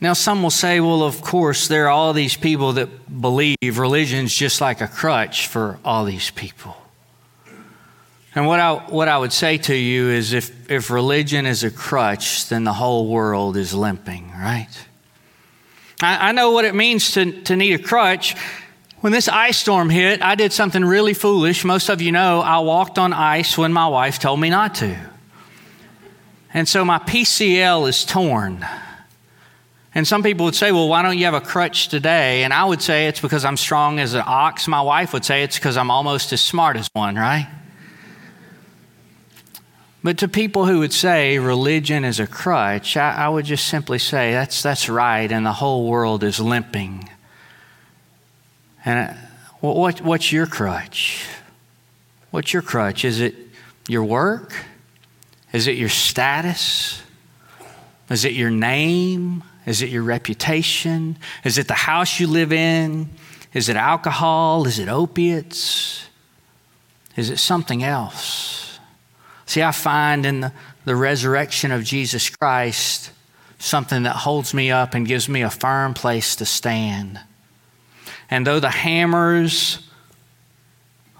Now, 0.00 0.12
some 0.12 0.40
will 0.40 0.50
say, 0.50 0.78
well, 0.78 1.02
of 1.02 1.20
course, 1.20 1.66
there 1.66 1.86
are 1.86 1.90
all 1.90 2.12
these 2.12 2.36
people 2.36 2.74
that 2.74 3.20
believe 3.20 3.56
religion's 3.60 4.32
just 4.32 4.60
like 4.60 4.80
a 4.80 4.86
crutch 4.86 5.48
for 5.48 5.80
all 5.84 6.04
these 6.04 6.30
people. 6.30 6.76
And 8.34 8.46
what 8.46 8.60
I, 8.60 8.74
what 8.74 9.08
I 9.08 9.18
would 9.18 9.32
say 9.32 9.58
to 9.58 9.74
you 9.74 10.08
is 10.08 10.32
if, 10.32 10.70
if 10.70 10.90
religion 10.90 11.44
is 11.44 11.64
a 11.64 11.70
crutch, 11.70 12.48
then 12.48 12.64
the 12.64 12.72
whole 12.72 13.08
world 13.08 13.56
is 13.56 13.74
limping, 13.74 14.30
right? 14.30 14.68
I, 16.00 16.28
I 16.28 16.32
know 16.32 16.52
what 16.52 16.64
it 16.64 16.74
means 16.74 17.12
to, 17.12 17.42
to 17.42 17.56
need 17.56 17.74
a 17.74 17.82
crutch. 17.82 18.34
When 19.00 19.12
this 19.12 19.28
ice 19.28 19.58
storm 19.58 19.90
hit, 19.90 20.22
I 20.22 20.34
did 20.34 20.52
something 20.52 20.82
really 20.84 21.12
foolish. 21.12 21.64
Most 21.64 21.90
of 21.90 22.00
you 22.00 22.12
know 22.12 22.40
I 22.40 22.60
walked 22.60 22.98
on 22.98 23.12
ice 23.12 23.58
when 23.58 23.72
my 23.72 23.88
wife 23.88 24.18
told 24.18 24.40
me 24.40 24.48
not 24.48 24.76
to. 24.76 24.96
And 26.54 26.66
so 26.66 26.84
my 26.84 26.98
PCL 26.98 27.88
is 27.88 28.04
torn. 28.04 28.66
And 29.94 30.08
some 30.08 30.22
people 30.22 30.46
would 30.46 30.54
say, 30.54 30.72
well, 30.72 30.88
why 30.88 31.02
don't 31.02 31.18
you 31.18 31.26
have 31.26 31.34
a 31.34 31.40
crutch 31.40 31.88
today? 31.88 32.44
And 32.44 32.52
I 32.52 32.64
would 32.64 32.80
say 32.80 33.08
it's 33.08 33.20
because 33.20 33.44
I'm 33.44 33.58
strong 33.58 33.98
as 33.98 34.14
an 34.14 34.22
ox. 34.26 34.66
My 34.66 34.80
wife 34.80 35.12
would 35.12 35.24
say 35.24 35.42
it's 35.42 35.58
because 35.58 35.76
I'm 35.76 35.90
almost 35.90 36.32
as 36.32 36.40
smart 36.40 36.78
as 36.78 36.88
one, 36.94 37.16
right? 37.16 37.46
But 40.02 40.18
to 40.18 40.28
people 40.28 40.66
who 40.66 40.80
would 40.80 40.92
say 40.92 41.38
religion 41.38 42.04
is 42.04 42.18
a 42.18 42.26
crutch, 42.26 42.96
I, 42.96 43.26
I 43.26 43.28
would 43.28 43.44
just 43.44 43.68
simply 43.68 43.98
say 43.98 44.32
that's, 44.32 44.62
that's 44.62 44.88
right, 44.88 45.30
and 45.30 45.46
the 45.46 45.52
whole 45.52 45.86
world 45.86 46.24
is 46.24 46.40
limping. 46.40 47.08
And 48.84 49.10
uh, 49.10 49.14
what, 49.60 50.00
what's 50.00 50.32
your 50.32 50.46
crutch? 50.46 51.24
What's 52.32 52.52
your 52.52 52.62
crutch? 52.62 53.04
Is 53.04 53.20
it 53.20 53.36
your 53.88 54.02
work? 54.02 54.54
Is 55.52 55.68
it 55.68 55.76
your 55.76 55.88
status? 55.88 57.00
Is 58.10 58.24
it 58.24 58.32
your 58.32 58.50
name? 58.50 59.44
Is 59.66 59.82
it 59.82 59.90
your 59.90 60.02
reputation? 60.02 61.16
Is 61.44 61.58
it 61.58 61.68
the 61.68 61.74
house 61.74 62.18
you 62.18 62.26
live 62.26 62.52
in? 62.52 63.08
Is 63.54 63.68
it 63.68 63.76
alcohol? 63.76 64.66
Is 64.66 64.80
it 64.80 64.88
opiates? 64.88 66.08
Is 67.16 67.30
it 67.30 67.38
something 67.38 67.84
else? 67.84 68.61
See, 69.52 69.62
I 69.62 69.72
find 69.72 70.24
in 70.24 70.40
the, 70.40 70.52
the 70.86 70.96
resurrection 70.96 71.72
of 71.72 71.84
Jesus 71.84 72.30
Christ 72.30 73.10
something 73.58 74.04
that 74.04 74.16
holds 74.16 74.54
me 74.54 74.70
up 74.70 74.94
and 74.94 75.06
gives 75.06 75.28
me 75.28 75.42
a 75.42 75.50
firm 75.50 75.92
place 75.92 76.36
to 76.36 76.46
stand. 76.46 77.20
And 78.30 78.46
though 78.46 78.60
the 78.60 78.70
hammers 78.70 79.86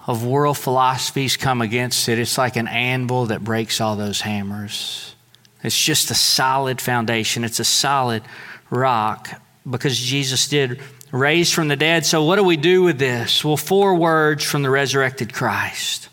of 0.07 0.25
world 0.25 0.57
philosophies 0.57 1.37
come 1.37 1.61
against 1.61 2.09
it, 2.09 2.17
it's 2.17 2.35
like 2.35 2.55
an 2.55 2.67
anvil 2.67 3.27
that 3.27 3.43
breaks 3.43 3.79
all 3.79 3.95
those 3.95 4.21
hammers. 4.21 5.13
It's 5.61 5.79
just 5.79 6.09
a 6.09 6.15
solid 6.15 6.81
foundation, 6.81 7.43
it's 7.43 7.59
a 7.59 7.63
solid 7.63 8.23
rock 8.71 9.29
because 9.69 9.95
Jesus 9.95 10.47
did 10.47 10.81
raise 11.11 11.51
from 11.51 11.67
the 11.67 11.75
dead. 11.75 12.03
So, 12.03 12.23
what 12.23 12.37
do 12.37 12.43
we 12.43 12.57
do 12.57 12.81
with 12.81 12.97
this? 12.97 13.45
Well, 13.45 13.57
four 13.57 13.93
words 13.93 14.43
from 14.43 14.63
the 14.63 14.71
resurrected 14.71 15.35
Christ. 15.35 16.09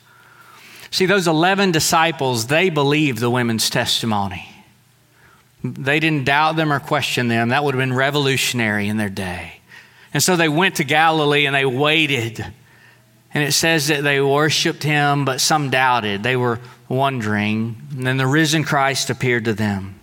See, 0.90 1.06
those 1.06 1.28
11 1.28 1.72
disciples, 1.72 2.46
they 2.46 2.68
believed 2.70 3.18
the 3.18 3.30
women's 3.30 3.70
testimony. 3.70 4.48
They 5.62 6.00
didn't 6.00 6.24
doubt 6.24 6.56
them 6.56 6.72
or 6.72 6.80
question 6.80 7.28
them. 7.28 7.50
That 7.50 7.64
would 7.64 7.74
have 7.74 7.80
been 7.80 7.94
revolutionary 7.94 8.88
in 8.88 8.96
their 8.96 9.10
day. 9.10 9.60
And 10.12 10.22
so 10.22 10.36
they 10.36 10.48
went 10.48 10.76
to 10.76 10.84
Galilee 10.84 11.46
and 11.46 11.54
they 11.54 11.66
waited. 11.66 12.44
And 13.32 13.44
it 13.44 13.52
says 13.52 13.88
that 13.88 14.02
they 14.02 14.20
worshiped 14.20 14.82
him, 14.82 15.24
but 15.24 15.40
some 15.40 15.70
doubted. 15.70 16.22
They 16.22 16.36
were 16.36 16.58
wondering. 16.88 17.80
And 17.92 18.06
then 18.06 18.16
the 18.16 18.26
risen 18.26 18.64
Christ 18.64 19.10
appeared 19.10 19.44
to 19.44 19.54
them. 19.54 20.00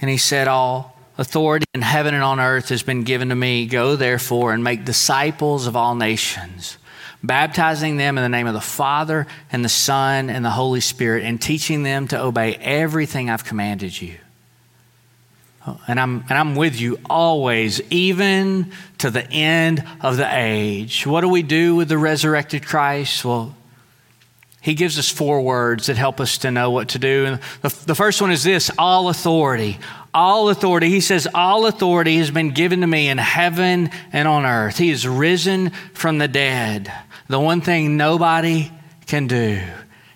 And 0.00 0.10
he 0.10 0.18
said, 0.18 0.48
All 0.48 0.98
authority 1.16 1.66
in 1.74 1.82
heaven 1.82 2.14
and 2.14 2.22
on 2.22 2.40
earth 2.40 2.68
has 2.70 2.82
been 2.82 3.04
given 3.04 3.30
to 3.30 3.34
me. 3.34 3.66
Go 3.66 3.96
therefore 3.96 4.52
and 4.52 4.64
make 4.64 4.84
disciples 4.84 5.66
of 5.66 5.76
all 5.76 5.94
nations, 5.94 6.76
baptizing 7.22 7.96
them 7.96 8.16
in 8.18 8.22
the 8.22 8.28
name 8.28 8.46
of 8.46 8.54
the 8.54 8.60
Father 8.60 9.26
and 9.52 9.64
the 9.64 9.68
Son 9.68 10.30
and 10.30 10.44
the 10.44 10.50
Holy 10.50 10.80
Spirit, 10.80 11.24
and 11.24 11.40
teaching 11.40 11.82
them 11.82 12.08
to 12.08 12.20
obey 12.20 12.54
everything 12.56 13.30
I've 13.30 13.44
commanded 13.44 14.00
you. 14.00 14.16
And 15.86 16.00
I'm, 16.00 16.24
and 16.28 16.32
I'm 16.32 16.56
with 16.56 16.80
you 16.80 16.98
always, 17.08 17.80
even 17.90 18.72
to 18.98 19.10
the 19.10 19.30
end 19.30 19.84
of 20.00 20.16
the 20.16 20.28
age. 20.30 21.06
What 21.06 21.20
do 21.20 21.28
we 21.28 21.42
do 21.42 21.76
with 21.76 21.88
the 21.88 21.98
resurrected 21.98 22.64
Christ? 22.64 23.24
Well, 23.24 23.54
he 24.62 24.74
gives 24.74 24.98
us 24.98 25.08
four 25.10 25.40
words 25.40 25.86
that 25.86 25.96
help 25.96 26.20
us 26.20 26.38
to 26.38 26.50
know 26.50 26.70
what 26.70 26.90
to 26.90 26.98
do. 26.98 27.26
And 27.26 27.40
the, 27.62 27.84
the 27.86 27.94
first 27.94 28.20
one 28.20 28.30
is 28.30 28.44
this 28.44 28.70
all 28.78 29.08
authority. 29.08 29.78
All 30.12 30.48
authority. 30.48 30.88
He 30.88 31.00
says, 31.00 31.28
All 31.34 31.66
authority 31.66 32.18
has 32.18 32.30
been 32.30 32.50
given 32.50 32.80
to 32.80 32.86
me 32.86 33.08
in 33.08 33.16
heaven 33.16 33.90
and 34.12 34.26
on 34.26 34.44
earth. 34.44 34.76
He 34.76 34.90
is 34.90 35.06
risen 35.06 35.70
from 35.94 36.18
the 36.18 36.28
dead. 36.28 36.92
The 37.30 37.38
one 37.38 37.60
thing 37.60 37.96
nobody 37.96 38.72
can 39.06 39.28
do. 39.28 39.62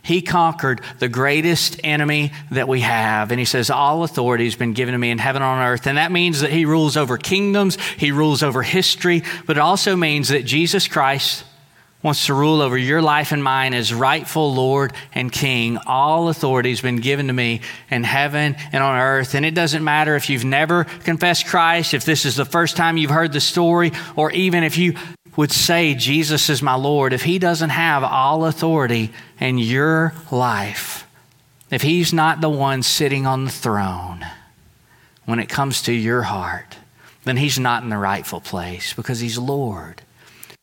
He 0.03 0.21
conquered 0.21 0.81
the 0.99 1.09
greatest 1.09 1.81
enemy 1.85 2.33
that 2.51 2.67
we 2.67 2.81
have. 2.81 3.31
And 3.31 3.39
he 3.39 3.45
says, 3.45 3.71
All 3.71 4.03
authority 4.03 4.47
has 4.47 4.57
been 4.57 4.73
given 4.73 4.95
to 4.95 4.99
me 4.99 5.13
in 5.13 5.19
heaven 5.19 5.41
and 5.41 5.49
on 5.49 5.65
earth. 5.65 5.87
And 5.87 5.97
that 5.97 6.11
means 6.11 6.41
that 6.41 6.51
he 6.51 6.65
rules 6.65 6.97
over 6.97 7.17
kingdoms, 7.17 7.79
he 7.99 8.11
rules 8.11 8.43
over 8.43 8.63
history, 8.63 9.23
but 9.47 9.57
it 9.57 9.61
also 9.61 9.95
means 9.95 10.31
that 10.31 10.45
Jesus 10.45 10.89
Christ 10.89 11.45
wants 12.03 12.27
to 12.27 12.35
rule 12.35 12.61
over 12.61 12.77
your 12.77 13.01
life 13.01 13.31
and 13.31 13.45
mine 13.45 13.75
as 13.75 13.95
rightful 13.95 14.53
Lord 14.53 14.93
and 15.15 15.31
King. 15.31 15.79
All 15.87 16.29
authority 16.29 16.71
has 16.71 16.81
been 16.81 16.97
given 16.97 17.29
to 17.29 17.33
me 17.33 17.61
in 17.93 18.03
heaven 18.03 18.57
and 18.73 18.83
on 18.83 18.99
earth. 18.99 19.37
And 19.37 19.47
it 19.47 19.55
doesn't 19.55 19.85
matter 19.85 20.17
if 20.17 20.29
you've 20.29 20.45
never 20.45 20.83
confessed 20.83 21.47
Christ, 21.47 21.95
if 21.95 22.05
this 22.05 22.25
is 22.25 22.35
the 22.35 22.45
first 22.45 22.77
time 22.77 22.97
you've 22.97 23.13
heard 23.13 23.33
the 23.33 23.41
story, 23.41 23.93
or 24.17 24.33
even 24.33 24.65
if 24.65 24.77
you 24.77 24.95
would 25.37 25.53
say, 25.53 25.95
Jesus 25.95 26.49
is 26.49 26.63
my 26.63 26.75
Lord, 26.75 27.13
if 27.13 27.23
He 27.23 27.39
doesn't 27.39 27.71
have 27.71 28.05
all 28.05 28.47
authority 28.47 29.11
in 29.41 29.59
your 29.59 30.15
life, 30.31 31.07
if 31.71 31.83
He's 31.83 32.13
not 32.13 32.41
the 32.41 32.51
one 32.51 32.83
sitting 32.83 33.27
on 33.27 33.45
the 33.45 33.51
throne 33.51 34.25
when 35.25 35.39
it 35.39 35.49
comes 35.49 35.83
to 35.83 35.93
your 35.93 36.23
heart, 36.23 36.77
then 37.25 37.37
He's 37.37 37.59
not 37.59 37.83
in 37.83 37.89
the 37.89 37.99
rightful 37.99 38.41
place 38.41 38.93
because 38.93 39.21
He's 39.21 39.39
Lord. 39.39 40.03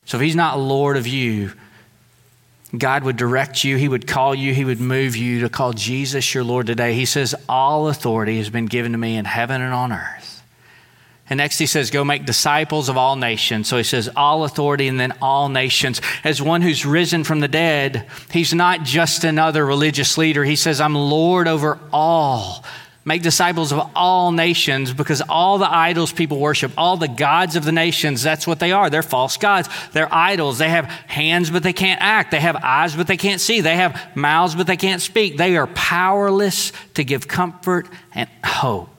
So 0.05 0.17
if 0.17 0.23
He's 0.23 0.35
not 0.35 0.59
Lord 0.59 0.97
of 0.97 1.07
you, 1.07 1.51
God 2.77 3.03
would 3.03 3.17
direct 3.17 3.63
you, 3.63 3.75
He 3.75 3.89
would 3.89 4.07
call 4.07 4.33
you, 4.33 4.53
He 4.53 4.63
would 4.63 4.79
move 4.79 5.15
you 5.15 5.41
to 5.41 5.49
call 5.49 5.73
Jesus 5.73 6.33
your 6.33 6.43
Lord 6.43 6.67
today. 6.67 6.93
He 6.93 7.05
says, 7.05 7.35
All 7.49 7.89
authority 7.89 8.37
has 8.37 8.49
been 8.49 8.67
given 8.67 8.93
to 8.93 8.97
me 8.97 9.17
in 9.17 9.25
heaven 9.25 9.61
and 9.61 9.73
on 9.73 9.91
earth. 9.91 10.30
And 11.31 11.37
next 11.37 11.59
he 11.59 11.65
says, 11.65 11.91
Go 11.91 12.03
make 12.03 12.25
disciples 12.25 12.89
of 12.89 12.97
all 12.97 13.15
nations. 13.15 13.69
So 13.69 13.77
he 13.77 13.83
says, 13.83 14.09
All 14.17 14.43
authority 14.43 14.89
and 14.89 14.99
then 14.99 15.13
all 15.21 15.47
nations. 15.47 16.01
As 16.25 16.41
one 16.41 16.61
who's 16.61 16.85
risen 16.85 17.23
from 17.23 17.39
the 17.39 17.47
dead, 17.47 18.05
he's 18.31 18.53
not 18.53 18.83
just 18.83 19.23
another 19.23 19.65
religious 19.65 20.17
leader. 20.17 20.43
He 20.43 20.57
says, 20.57 20.81
I'm 20.81 20.93
Lord 20.93 21.47
over 21.47 21.79
all. 21.93 22.65
Make 23.05 23.21
disciples 23.21 23.71
of 23.71 23.91
all 23.95 24.33
nations 24.33 24.91
because 24.91 25.21
all 25.21 25.57
the 25.57 25.73
idols 25.73 26.11
people 26.11 26.37
worship, 26.37 26.73
all 26.75 26.97
the 26.97 27.07
gods 27.07 27.55
of 27.55 27.63
the 27.63 27.71
nations, 27.71 28.21
that's 28.21 28.45
what 28.45 28.59
they 28.59 28.73
are. 28.73 28.89
They're 28.89 29.01
false 29.01 29.37
gods. 29.37 29.69
They're 29.93 30.13
idols. 30.13 30.57
They 30.57 30.69
have 30.69 30.85
hands, 31.07 31.49
but 31.49 31.63
they 31.63 31.71
can't 31.71 32.01
act. 32.01 32.31
They 32.31 32.41
have 32.41 32.57
eyes, 32.57 32.93
but 32.93 33.07
they 33.07 33.15
can't 33.15 33.39
see. 33.39 33.61
They 33.61 33.77
have 33.77 34.17
mouths, 34.17 34.53
but 34.53 34.67
they 34.67 34.75
can't 34.75 35.01
speak. 35.01 35.37
They 35.37 35.55
are 35.55 35.67
powerless 35.67 36.73
to 36.95 37.05
give 37.05 37.29
comfort 37.29 37.87
and 38.13 38.29
hope 38.43 38.90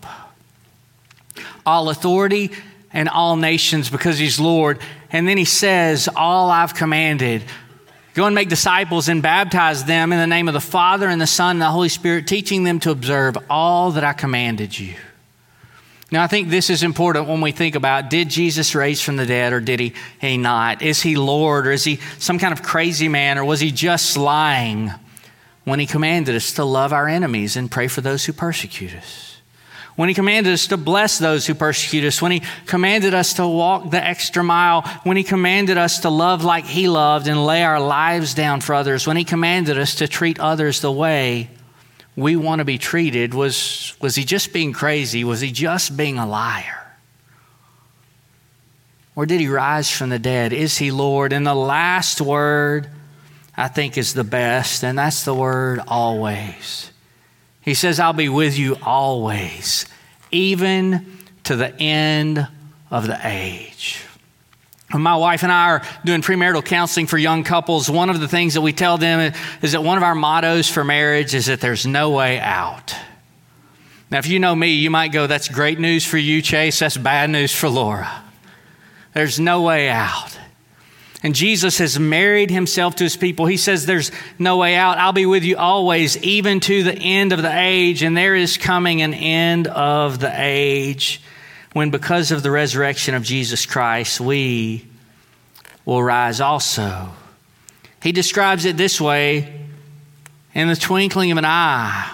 all 1.64 1.90
authority 1.90 2.50
and 2.92 3.08
all 3.08 3.36
nations 3.36 3.90
because 3.90 4.18
he's 4.18 4.38
Lord. 4.38 4.78
And 5.10 5.26
then 5.26 5.38
he 5.38 5.44
says, 5.44 6.08
All 6.14 6.50
I've 6.50 6.74
commanded. 6.74 7.42
Go 8.14 8.26
and 8.26 8.34
make 8.34 8.50
disciples 8.50 9.08
and 9.08 9.22
baptize 9.22 9.84
them 9.84 10.12
in 10.12 10.18
the 10.18 10.26
name 10.26 10.46
of 10.46 10.54
the 10.54 10.60
Father 10.60 11.08
and 11.08 11.20
the 11.20 11.26
Son 11.26 11.56
and 11.56 11.62
the 11.62 11.70
Holy 11.70 11.88
Spirit, 11.88 12.26
teaching 12.26 12.62
them 12.62 12.78
to 12.80 12.90
observe 12.90 13.38
all 13.48 13.92
that 13.92 14.04
I 14.04 14.12
commanded 14.12 14.78
you. 14.78 14.94
Now, 16.10 16.22
I 16.22 16.26
think 16.26 16.50
this 16.50 16.68
is 16.68 16.82
important 16.82 17.26
when 17.26 17.40
we 17.40 17.52
think 17.52 17.74
about 17.74 18.10
did 18.10 18.28
Jesus 18.28 18.74
raise 18.74 19.00
from 19.00 19.16
the 19.16 19.24
dead 19.24 19.54
or 19.54 19.60
did 19.60 19.80
he, 19.80 19.94
he 20.20 20.36
not? 20.36 20.82
Is 20.82 21.00
he 21.00 21.16
Lord 21.16 21.66
or 21.66 21.72
is 21.72 21.84
he 21.84 22.00
some 22.18 22.38
kind 22.38 22.52
of 22.52 22.62
crazy 22.62 23.08
man 23.08 23.38
or 23.38 23.46
was 23.46 23.60
he 23.60 23.70
just 23.70 24.18
lying 24.18 24.90
when 25.64 25.80
he 25.80 25.86
commanded 25.86 26.34
us 26.34 26.52
to 26.52 26.64
love 26.64 26.92
our 26.92 27.08
enemies 27.08 27.56
and 27.56 27.70
pray 27.70 27.88
for 27.88 28.02
those 28.02 28.26
who 28.26 28.34
persecute 28.34 28.94
us? 28.94 29.40
When 29.96 30.08
He 30.08 30.14
commanded 30.14 30.52
us 30.52 30.68
to 30.68 30.76
bless 30.76 31.18
those 31.18 31.46
who 31.46 31.54
persecute 31.54 32.04
us, 32.04 32.20
when 32.20 32.32
He 32.32 32.42
commanded 32.66 33.14
us 33.14 33.34
to 33.34 33.46
walk 33.46 33.90
the 33.90 34.02
extra 34.02 34.42
mile, 34.42 34.82
when 35.04 35.16
He 35.16 35.24
commanded 35.24 35.78
us 35.78 36.00
to 36.00 36.10
love 36.10 36.44
like 36.44 36.64
He 36.64 36.88
loved 36.88 37.28
and 37.28 37.44
lay 37.44 37.62
our 37.62 37.80
lives 37.80 38.34
down 38.34 38.60
for 38.60 38.74
others, 38.74 39.06
when 39.06 39.16
He 39.16 39.24
commanded 39.24 39.78
us 39.78 39.96
to 39.96 40.08
treat 40.08 40.38
others 40.40 40.80
the 40.80 40.92
way 40.92 41.50
we 42.16 42.36
want 42.36 42.58
to 42.58 42.64
be 42.64 42.78
treated? 42.78 43.34
Was, 43.34 43.94
was 44.00 44.14
he 44.14 44.24
just 44.24 44.52
being 44.52 44.72
crazy? 44.72 45.24
Was 45.24 45.40
he 45.40 45.50
just 45.50 45.96
being 45.96 46.18
a 46.18 46.26
liar? 46.26 46.78
Or 49.14 49.26
did 49.26 49.40
he 49.40 49.48
rise 49.48 49.90
from 49.90 50.10
the 50.10 50.18
dead? 50.18 50.52
Is 50.52 50.78
he 50.78 50.90
Lord? 50.90 51.32
And 51.32 51.46
the 51.46 51.54
last 51.54 52.20
word, 52.20 52.88
I 53.56 53.68
think, 53.68 53.98
is 53.98 54.14
the 54.14 54.24
best, 54.24 54.84
and 54.84 54.98
that's 54.98 55.24
the 55.24 55.34
word 55.34 55.80
always. 55.86 56.90
He 57.62 57.74
says, 57.74 58.00
I'll 58.00 58.12
be 58.12 58.28
with 58.28 58.58
you 58.58 58.76
always, 58.82 59.86
even 60.30 61.18
to 61.44 61.56
the 61.56 61.74
end 61.80 62.46
of 62.90 63.06
the 63.06 63.18
age. 63.22 64.02
When 64.90 65.02
my 65.02 65.16
wife 65.16 65.42
and 65.42 65.50
I 65.50 65.70
are 65.70 65.82
doing 66.04 66.20
premarital 66.20 66.64
counseling 66.66 67.06
for 67.06 67.16
young 67.16 67.44
couples, 67.44 67.88
one 67.88 68.10
of 68.10 68.20
the 68.20 68.28
things 68.28 68.54
that 68.54 68.60
we 68.60 68.74
tell 68.74 68.98
them 68.98 69.32
is 69.62 69.72
that 69.72 69.82
one 69.82 69.96
of 69.96 70.02
our 70.02 70.14
mottos 70.14 70.68
for 70.68 70.84
marriage 70.84 71.34
is 71.34 71.46
that 71.46 71.60
there's 71.60 71.86
no 71.86 72.10
way 72.10 72.38
out. 72.38 72.94
Now, 74.10 74.18
if 74.18 74.26
you 74.26 74.38
know 74.38 74.54
me, 74.54 74.72
you 74.72 74.90
might 74.90 75.10
go, 75.10 75.26
That's 75.26 75.48
great 75.48 75.80
news 75.80 76.04
for 76.04 76.18
you, 76.18 76.42
Chase. 76.42 76.80
That's 76.80 76.98
bad 76.98 77.30
news 77.30 77.54
for 77.54 77.70
Laura. 77.70 78.22
There's 79.14 79.40
no 79.40 79.62
way 79.62 79.88
out. 79.88 80.38
And 81.22 81.34
Jesus 81.34 81.78
has 81.78 81.98
married 81.98 82.50
himself 82.50 82.96
to 82.96 83.04
his 83.04 83.16
people. 83.16 83.46
He 83.46 83.56
says, 83.56 83.86
There's 83.86 84.10
no 84.38 84.56
way 84.56 84.74
out. 84.74 84.98
I'll 84.98 85.12
be 85.12 85.26
with 85.26 85.44
you 85.44 85.56
always, 85.56 86.16
even 86.18 86.58
to 86.60 86.82
the 86.82 86.94
end 86.94 87.32
of 87.32 87.42
the 87.42 87.52
age. 87.56 88.02
And 88.02 88.16
there 88.16 88.34
is 88.34 88.56
coming 88.56 89.02
an 89.02 89.14
end 89.14 89.68
of 89.68 90.18
the 90.18 90.32
age 90.34 91.22
when, 91.72 91.90
because 91.90 92.32
of 92.32 92.42
the 92.42 92.50
resurrection 92.50 93.14
of 93.14 93.22
Jesus 93.22 93.66
Christ, 93.66 94.20
we 94.20 94.86
will 95.84 96.02
rise 96.02 96.40
also. 96.40 97.10
He 98.02 98.10
describes 98.10 98.64
it 98.64 98.76
this 98.76 99.00
way 99.00 99.60
in 100.54 100.68
the 100.68 100.76
twinkling 100.76 101.30
of 101.32 101.38
an 101.38 101.44
eye, 101.44 102.12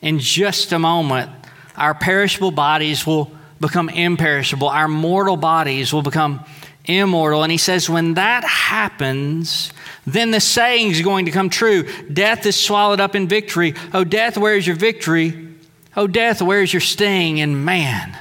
in 0.00 0.18
just 0.18 0.72
a 0.72 0.78
moment, 0.78 1.30
our 1.76 1.94
perishable 1.94 2.50
bodies 2.50 3.06
will 3.06 3.30
become 3.60 3.88
imperishable, 3.88 4.68
our 4.68 4.88
mortal 4.88 5.36
bodies 5.36 5.92
will 5.92 6.02
become 6.02 6.44
immortal. 6.84 7.42
And 7.42 7.52
he 7.52 7.58
says, 7.58 7.88
when 7.88 8.14
that 8.14 8.44
happens, 8.44 9.72
then 10.06 10.30
the 10.30 10.40
saying 10.40 10.90
is 10.90 11.02
going 11.02 11.26
to 11.26 11.30
come 11.30 11.48
true 11.48 11.88
Death 12.12 12.46
is 12.46 12.56
swallowed 12.56 13.00
up 13.00 13.14
in 13.14 13.28
victory. 13.28 13.74
Oh, 13.92 14.04
death, 14.04 14.36
where 14.36 14.56
is 14.56 14.66
your 14.66 14.76
victory? 14.76 15.48
Oh, 15.96 16.06
death, 16.06 16.40
where 16.40 16.62
is 16.62 16.72
your 16.72 16.80
sting? 16.80 17.40
And 17.40 17.64
man, 17.64 18.16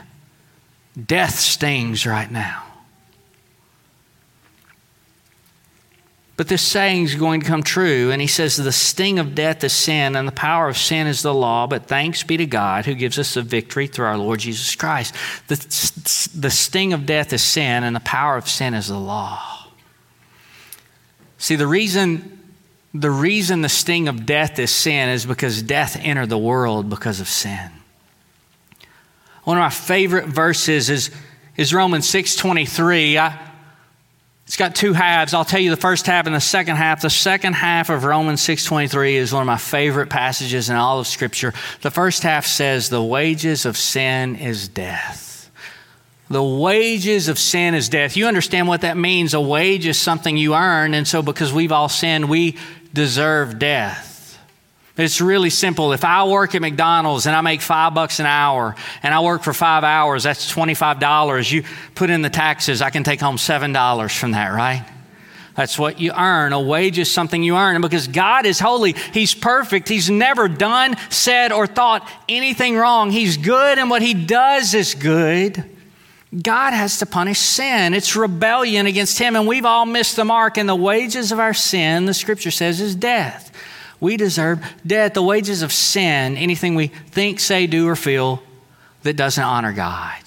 Death 1.06 1.40
stings 1.40 2.06
right 2.06 2.30
now. 2.30 2.66
But 6.42 6.48
this 6.48 6.64
saying 6.64 7.04
is 7.04 7.14
going 7.14 7.42
to 7.42 7.46
come 7.46 7.62
true. 7.62 8.10
And 8.10 8.20
he 8.20 8.26
says, 8.26 8.58
The 8.58 8.72
sting 8.72 9.20
of 9.20 9.36
death 9.36 9.64
is 9.64 9.74
sin, 9.74 10.16
and 10.16 10.28
the 10.28 10.32
power 10.32 10.70
of 10.70 10.76
sin 10.76 11.06
is 11.06 11.22
the 11.22 11.36
law. 11.36 11.68
But 11.68 11.86
thanks 11.86 12.24
be 12.24 12.36
to 12.38 12.48
God 12.48 12.88
who 12.88 12.96
gives 12.96 13.20
us 13.20 13.36
the 13.36 13.44
victory 13.44 13.86
through 13.86 14.08
our 14.08 14.18
Lord 14.18 14.40
Jesus 14.40 14.74
Christ. 14.74 15.14
The, 15.50 15.58
the 16.34 16.50
sting 16.50 16.94
of 16.94 17.06
death 17.06 17.32
is 17.32 17.44
sin, 17.44 17.84
and 17.84 17.96
the 17.96 18.00
power 18.00 18.38
of 18.38 18.50
sin 18.50 18.74
is 18.74 18.88
the 18.88 18.98
law. 18.98 19.68
See, 21.38 21.58
the 21.58 21.68
reason, 21.68 22.42
the 22.92 23.12
reason 23.12 23.62
the 23.62 23.70
sting 23.70 24.08
of 24.08 24.26
death 24.26 24.58
is 24.58 24.72
sin 24.72 25.10
is 25.10 25.28
because 25.28 25.62
death 25.62 25.96
entered 26.02 26.30
the 26.30 26.40
world 26.40 26.90
because 26.90 27.20
of 27.20 27.28
sin. 27.28 27.70
One 29.44 29.58
of 29.58 29.62
my 29.62 29.70
favorite 29.70 30.26
verses 30.26 30.90
is, 30.90 31.12
is 31.56 31.72
Romans 31.72 32.08
6.23. 32.08 33.51
it's 34.52 34.58
got 34.58 34.76
two 34.76 34.92
halves. 34.92 35.34
I'll 35.34 35.46
tell 35.46 35.62
you 35.62 35.70
the 35.70 35.78
first 35.78 36.06
half 36.06 36.26
and 36.26 36.36
the 36.36 36.42
second 36.42 36.76
half. 36.76 37.00
The 37.00 37.10
second 37.10 37.54
half 37.54 37.90
of 37.90 38.04
Romans 38.04 38.42
6.23 38.42 39.14
is 39.14 39.32
one 39.32 39.44
of 39.44 39.48
my 39.48 39.56
favorite 39.56 40.10
passages 40.10 40.70
in 40.70 40.76
all 40.76 41.00
of 41.00 41.08
Scripture. 41.08 41.54
The 41.84 41.90
first 41.90 42.24
half 42.24 42.46
says, 42.46 42.90
the 42.90 43.02
wages 43.02 43.66
of 43.66 43.78
sin 43.78 44.36
is 44.36 44.68
death. 44.68 45.50
The 46.30 46.44
wages 46.44 47.30
of 47.30 47.40
sin 47.40 47.76
is 47.76 47.88
death. 47.88 48.18
You 48.18 48.28
understand 48.28 48.68
what 48.68 48.82
that 48.82 48.98
means. 48.98 49.34
A 49.34 49.40
wage 49.40 49.88
is 49.88 49.98
something 49.98 50.36
you 50.36 50.54
earn, 50.54 50.96
and 50.96 51.08
so 51.08 51.22
because 51.22 51.54
we've 51.54 51.72
all 51.72 51.88
sinned, 51.88 52.30
we 52.30 52.58
deserve 52.94 53.58
death. 53.58 54.11
It's 54.98 55.22
really 55.22 55.50
simple. 55.50 55.94
If 55.94 56.04
I 56.04 56.26
work 56.26 56.54
at 56.54 56.62
McDonald's 56.62 57.26
and 57.26 57.36
I 57.36 57.42
make 57.42 57.62
five 57.62 57.94
bucks 57.94 58.20
an 58.20 58.26
hour 58.26 58.76
and 59.02 59.14
I 59.14 59.22
work 59.22 59.44
for 59.44 59.54
five 59.54 59.84
hours, 59.84 60.24
that's 60.24 60.54
$25. 60.54 61.52
You 61.52 61.64
put 61.96 62.10
in 62.10 62.22
the 62.22 62.30
taxes, 62.30 62.82
I 62.82 62.90
can 62.90 63.04
take 63.04 63.22
home 63.22 63.38
$7 63.38 64.20
from 64.20 64.32
that, 64.32 64.50
right? 64.50 64.86
That's 65.56 65.78
what 65.78 66.00
you 66.00 66.12
earn. 66.14 66.54
A 66.54 66.62
wage 66.62 66.98
is 66.98 67.12
something 67.12 67.44
you 67.44 67.56
earn. 67.56 67.76
And 67.76 67.82
because 67.82 68.08
God 68.08 68.46
is 68.46 68.60
holy, 68.60 68.94
He's 69.14 69.34
perfect. 69.34 69.90
He's 69.90 70.10
never 70.10 70.48
done, 70.48 70.96
said, 71.10 71.52
or 71.52 71.68
thought 71.68 72.10
anything 72.30 72.78
wrong. 72.78 73.12
He's 73.12 73.38
good, 73.38 73.78
and 73.78 73.90
what 73.90 74.02
He 74.02 74.14
does 74.14 74.74
is 74.74 74.96
good. 74.96 75.64
God 76.42 76.72
has 76.72 77.00
to 77.00 77.06
punish 77.06 77.40
sin. 77.40 77.94
It's 77.94 78.16
rebellion 78.16 78.86
against 78.86 79.20
Him, 79.20 79.36
and 79.36 79.46
we've 79.46 79.66
all 79.66 79.86
missed 79.86 80.16
the 80.16 80.24
mark. 80.24 80.58
And 80.58 80.70
the 80.70 80.76
wages 80.76 81.34
of 81.34 81.40
our 81.40 81.54
sin, 81.54 82.06
the 82.06 82.14
scripture 82.14 82.52
says, 82.52 82.80
is 82.80 82.96
death. 82.96 83.52
We 84.02 84.18
deserve 84.18 84.66
death, 84.86 85.14
the 85.14 85.24
wages 85.24 85.62
of 85.62 85.72
sin, 85.72 86.36
anything 86.36 86.76
we 86.76 86.88
think, 86.88 87.40
say, 87.40 87.68
do, 87.68 87.88
or 87.88 87.96
feel 87.96 88.44
that 89.04 89.16
doesn't 89.16 89.44
honor 89.44 89.72
God. 89.72 90.18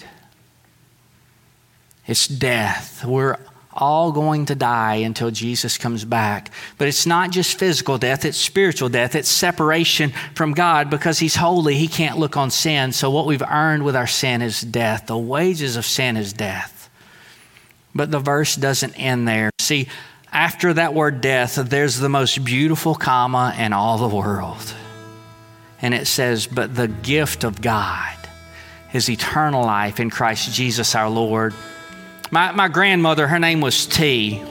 It's 2.07 2.29
death. 2.29 3.05
We're 3.05 3.37
all 3.73 4.13
going 4.13 4.47
to 4.47 4.55
die 4.55 4.97
until 4.97 5.33
Jesus 5.33 5.77
comes 5.77 6.05
back. 6.05 6.53
But 6.79 6.87
it's 6.87 7.07
not 7.07 7.33
just 7.33 7.59
physical 7.59 7.99
death, 7.99 8.25
it's 8.25 8.39
spiritual 8.39 8.89
death. 8.89 9.17
It's 9.17 9.29
separation 9.29 10.13
from 10.35 10.53
God 10.53 10.89
because 10.89 11.19
He's 11.19 11.35
holy. 11.35 11.75
He 11.75 11.89
can't 11.89 12.19
look 12.19 12.37
on 12.37 12.51
sin. 12.51 12.93
So, 12.93 13.11
what 13.11 13.27
we've 13.27 13.43
earned 13.43 13.85
with 13.85 13.97
our 13.97 14.07
sin 14.07 14.43
is 14.43 14.61
death. 14.61 15.07
The 15.07 15.19
wages 15.19 15.77
of 15.77 15.85
sin 15.85 16.17
is 16.17 16.33
death. 16.33 16.89
But 17.95 18.11
the 18.11 18.21
verse 18.21 18.55
doesn't 18.55 18.95
end 18.95 19.27
there. 19.27 19.51
See, 19.59 19.89
after 20.35 20.75
that 20.75 20.93
word 20.93 21.21
death, 21.21 21.55
there's 21.55 21.97
the 21.97 22.09
most 22.09 22.45
beautiful 22.45 22.97
comma 22.97 23.55
in 23.57 23.73
all 23.73 23.99
the 23.99 24.15
world. 24.15 24.75
And 25.81 25.95
it 25.95 26.09
says, 26.09 26.49
But 26.49 26.75
the 26.75 26.89
gift 26.89 27.45
of 27.45 27.63
God 27.63 28.17
is 28.93 29.09
eternal 29.09 29.65
life 29.65 30.01
in 30.01 30.11
Christ 30.11 30.53
Jesus 30.53 30.97
our 30.97 31.09
Lord. 31.09 31.55
My, 32.33 32.51
my 32.51 32.67
grandmother, 32.67 33.29
her 33.29 33.39
name 33.39 33.61
was 33.61 33.87
T. 33.87 34.43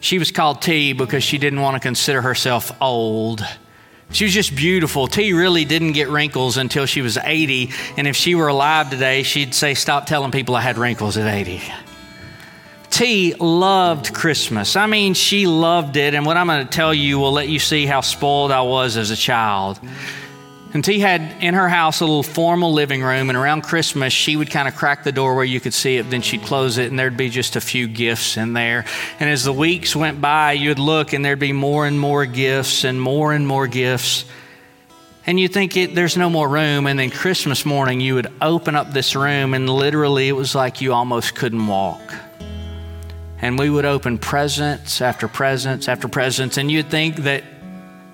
She 0.00 0.18
was 0.18 0.30
called 0.30 0.60
T 0.60 0.92
because 0.92 1.24
she 1.24 1.38
didn't 1.38 1.60
want 1.60 1.74
to 1.76 1.80
consider 1.80 2.20
herself 2.20 2.72
old. 2.82 3.42
She 4.10 4.24
was 4.24 4.34
just 4.34 4.54
beautiful. 4.54 5.06
T 5.06 5.32
really 5.32 5.64
didn't 5.64 5.92
get 5.92 6.08
wrinkles 6.08 6.58
until 6.58 6.84
she 6.84 7.00
was 7.00 7.16
80. 7.16 7.70
And 7.96 8.06
if 8.06 8.16
she 8.16 8.34
were 8.34 8.48
alive 8.48 8.90
today, 8.90 9.22
she'd 9.22 9.54
say, 9.54 9.72
Stop 9.72 10.04
telling 10.04 10.30
people 10.30 10.54
I 10.54 10.60
had 10.60 10.76
wrinkles 10.76 11.16
at 11.16 11.32
80. 11.32 11.62
T 12.92 13.32
loved 13.40 14.12
Christmas. 14.12 14.76
I 14.76 14.84
mean, 14.84 15.14
she 15.14 15.46
loved 15.46 15.96
it. 15.96 16.12
And 16.12 16.26
what 16.26 16.36
I'm 16.36 16.46
going 16.46 16.66
to 16.66 16.70
tell 16.70 16.92
you 16.92 17.18
will 17.18 17.32
let 17.32 17.48
you 17.48 17.58
see 17.58 17.86
how 17.86 18.02
spoiled 18.02 18.52
I 18.52 18.60
was 18.60 18.98
as 18.98 19.10
a 19.10 19.16
child. 19.16 19.80
And 20.74 20.84
T 20.84 20.98
had 20.98 21.42
in 21.42 21.54
her 21.54 21.70
house 21.70 22.00
a 22.00 22.04
little 22.04 22.22
formal 22.22 22.74
living 22.74 23.02
room, 23.02 23.30
and 23.30 23.36
around 23.36 23.62
Christmas, 23.62 24.12
she 24.12 24.36
would 24.36 24.50
kind 24.50 24.68
of 24.68 24.76
crack 24.76 25.04
the 25.04 25.12
door 25.12 25.34
where 25.34 25.44
you 25.44 25.58
could 25.58 25.72
see 25.72 25.96
it, 25.96 26.10
then 26.10 26.20
she'd 26.20 26.42
close 26.42 26.76
it, 26.76 26.90
and 26.90 26.98
there'd 26.98 27.16
be 27.16 27.30
just 27.30 27.56
a 27.56 27.60
few 27.62 27.88
gifts 27.88 28.36
in 28.36 28.52
there. 28.52 28.84
And 29.18 29.28
as 29.28 29.44
the 29.44 29.52
weeks 29.52 29.96
went 29.96 30.20
by, 30.20 30.52
you'd 30.52 30.78
look, 30.78 31.14
and 31.14 31.24
there'd 31.24 31.38
be 31.38 31.52
more 31.52 31.86
and 31.86 31.98
more 31.98 32.26
gifts, 32.26 32.84
and 32.84 33.00
more 33.00 33.32
and 33.32 33.46
more 33.46 33.66
gifts. 33.66 34.26
And 35.26 35.40
you 35.40 35.48
think 35.48 35.76
it, 35.76 35.94
there's 35.94 36.16
no 36.16 36.28
more 36.28 36.48
room, 36.48 36.86
and 36.86 36.98
then 36.98 37.10
Christmas 37.10 37.66
morning, 37.66 38.00
you 38.00 38.14
would 38.14 38.32
open 38.40 38.74
up 38.74 38.92
this 38.92 39.14
room, 39.14 39.54
and 39.54 39.68
literally 39.68 40.28
it 40.28 40.32
was 40.32 40.54
like 40.54 40.80
you 40.80 40.92
almost 40.92 41.34
couldn't 41.34 41.66
walk 41.66 42.00
and 43.42 43.58
we 43.58 43.68
would 43.68 43.84
open 43.84 44.16
presents 44.18 45.02
after 45.02 45.28
presents 45.28 45.88
after 45.88 46.08
presents, 46.08 46.56
and 46.56 46.70
you'd 46.70 46.88
think 46.88 47.16
that 47.16 47.44